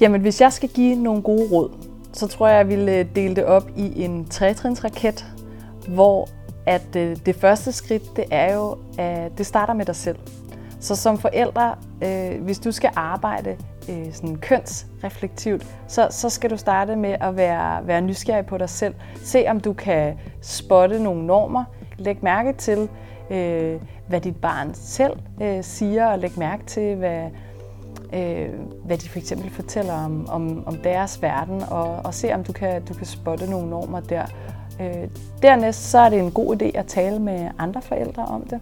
Jamen, 0.00 0.20
hvis 0.20 0.40
jeg 0.40 0.52
skal 0.52 0.68
give 0.68 0.96
nogle 0.96 1.22
gode 1.22 1.48
råd, 1.50 1.79
så 2.20 2.26
tror 2.26 2.48
jeg, 2.48 2.56
jeg 2.56 2.68
ville 2.68 2.98
øh, 2.98 3.06
dele 3.14 3.36
det 3.36 3.44
op 3.44 3.70
i 3.76 4.04
en 4.04 4.24
trætrinsraket, 4.24 5.26
hvor 5.88 6.28
at 6.66 6.96
øh, 6.96 7.16
det 7.26 7.36
første 7.36 7.72
skridt, 7.72 8.16
det 8.16 8.24
er 8.30 8.54
jo, 8.54 8.76
at 8.98 9.38
det 9.38 9.46
starter 9.46 9.74
med 9.74 9.84
dig 9.84 9.96
selv. 9.96 10.18
Så 10.80 10.96
som 10.96 11.18
forældre, 11.18 11.74
øh, 12.04 12.42
hvis 12.42 12.58
du 12.58 12.72
skal 12.72 12.90
arbejde 12.96 13.56
øh, 13.88 14.12
sådan 14.12 14.36
kønsreflektivt, 14.36 15.66
så, 15.88 16.08
så 16.10 16.28
skal 16.28 16.50
du 16.50 16.56
starte 16.56 16.96
med 16.96 17.16
at 17.20 17.36
være, 17.36 17.86
være 17.86 18.00
nysgerrig 18.00 18.46
på 18.46 18.58
dig 18.58 18.68
selv. 18.68 18.94
Se 19.22 19.44
om 19.48 19.60
du 19.60 19.72
kan 19.72 20.18
spotte 20.42 21.02
nogle 21.02 21.26
normer. 21.26 21.64
Læg 21.98 22.18
mærke 22.22 22.52
til, 22.52 22.88
øh, 23.30 23.80
hvad 24.08 24.20
dit 24.20 24.36
barn 24.36 24.74
selv 24.74 25.16
øh, 25.42 25.64
siger, 25.64 26.06
og 26.06 26.18
læg 26.18 26.38
mærke 26.38 26.64
til, 26.64 26.96
hvad, 26.96 27.30
øh, 28.12 28.48
hvad 28.84 28.98
de 28.98 29.08
for 29.08 29.18
eksempel 29.18 29.50
fortæller 29.50 29.92
om, 29.92 30.28
om, 30.28 30.66
om 30.66 30.76
deres 30.76 31.22
verden, 31.22 31.62
og, 31.70 31.96
og 32.04 32.14
se 32.14 32.34
om 32.34 32.44
du 32.44 32.52
kan, 32.52 32.84
du 32.84 32.94
kan 32.94 33.06
spotte 33.06 33.50
nogle 33.50 33.70
normer 33.70 34.00
der. 34.00 34.26
Øh, 34.80 35.08
dernæst 35.42 35.90
så 35.90 35.98
er 35.98 36.08
det 36.08 36.18
en 36.18 36.30
god 36.30 36.62
idé 36.62 36.78
at 36.78 36.86
tale 36.86 37.18
med 37.18 37.50
andre 37.58 37.82
forældre 37.82 38.24
om 38.24 38.42
det. 38.42 38.60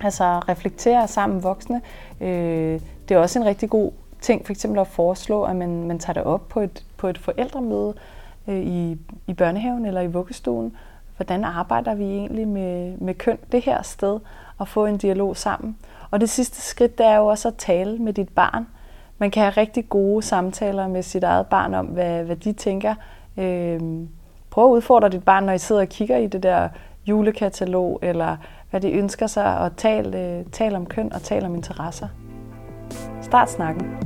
Altså 0.00 0.24
reflektere 0.24 1.08
sammen 1.08 1.42
voksne. 1.42 1.80
Øh, 2.20 2.80
det 3.08 3.14
er 3.14 3.18
også 3.18 3.38
en 3.38 3.44
rigtig 3.44 3.70
god 3.70 3.92
ting, 4.20 4.46
for 4.46 4.52
eksempel 4.52 4.80
at 4.80 4.86
foreslå, 4.86 5.42
at 5.42 5.56
man, 5.56 5.86
man 5.86 5.98
tager 5.98 6.14
det 6.14 6.22
op 6.22 6.48
på 6.48 6.60
et, 6.60 6.84
på 6.96 7.08
et 7.08 7.18
forældremøde 7.18 7.94
øh, 8.48 8.60
i, 8.60 8.98
i 9.26 9.34
børnehaven 9.34 9.86
eller 9.86 10.00
i 10.00 10.06
vuggestuen. 10.06 10.76
Hvordan 11.16 11.44
arbejder 11.44 11.94
vi 11.94 12.04
egentlig 12.04 12.48
med, 12.48 12.96
med 12.98 13.14
køn 13.14 13.38
det 13.52 13.62
her 13.62 13.82
sted, 13.82 14.20
og 14.58 14.68
få 14.68 14.86
en 14.86 14.96
dialog 14.96 15.36
sammen. 15.36 15.76
Og 16.12 16.20
det 16.20 16.30
sidste 16.30 16.60
skridt, 16.60 16.98
det 16.98 17.06
er 17.06 17.16
jo 17.16 17.26
også 17.26 17.48
at 17.48 17.54
tale 17.58 17.98
med 17.98 18.12
dit 18.12 18.28
barn. 18.28 18.66
Man 19.18 19.30
kan 19.30 19.42
have 19.42 19.50
rigtig 19.50 19.88
gode 19.88 20.22
samtaler 20.22 20.88
med 20.88 21.02
sit 21.02 21.24
eget 21.24 21.46
barn 21.46 21.74
om, 21.74 21.86
hvad, 21.86 22.24
hvad 22.24 22.36
de 22.36 22.52
tænker. 22.52 22.94
Øh, 23.36 23.80
prøv 24.50 24.64
at 24.64 24.70
udfordre 24.70 25.08
dit 25.08 25.24
barn, 25.24 25.44
når 25.44 25.52
I 25.52 25.58
sidder 25.58 25.82
og 25.82 25.88
kigger 25.88 26.16
i 26.16 26.26
det 26.26 26.42
der 26.42 26.68
julekatalog, 27.06 27.98
eller 28.02 28.36
hvad 28.70 28.80
de 28.80 28.92
ønsker 28.92 29.26
sig, 29.26 29.58
og 29.58 29.76
tal, 29.76 30.14
øh, 30.14 30.44
tal 30.52 30.74
om 30.74 30.86
køn 30.86 31.12
og 31.12 31.22
tal 31.22 31.44
om 31.44 31.54
interesser. 31.54 32.08
Start 33.22 33.50
snakken. 33.50 33.96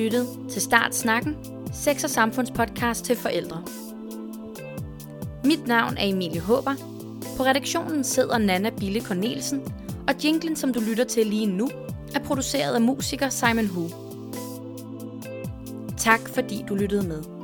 Lyttet 0.00 0.28
til 0.50 0.62
Start 0.62 0.94
Snakken, 0.94 1.36
sex- 1.72 2.04
og 2.04 2.10
samfundspodcast 2.10 3.04
til 3.04 3.16
forældre. 3.16 3.62
Mit 5.44 5.66
navn 5.66 5.96
er 5.96 6.06
Emilie 6.06 6.40
Håber. 6.40 6.74
På 7.36 7.42
redaktionen 7.42 8.04
sidder 8.04 8.38
Nana 8.38 8.70
Bille 8.70 9.00
Cornelsen, 9.00 9.62
og 10.08 10.14
jinglen, 10.24 10.56
som 10.56 10.72
du 10.72 10.80
lytter 10.80 11.04
til 11.04 11.26
lige 11.26 11.46
nu, 11.46 11.68
er 12.14 12.18
produceret 12.18 12.74
af 12.74 12.80
musiker 12.80 13.28
Simon 13.28 13.66
Hu. 13.66 13.88
Tak 15.96 16.28
fordi 16.28 16.64
du 16.68 16.74
lyttede 16.74 17.08
med. 17.08 17.39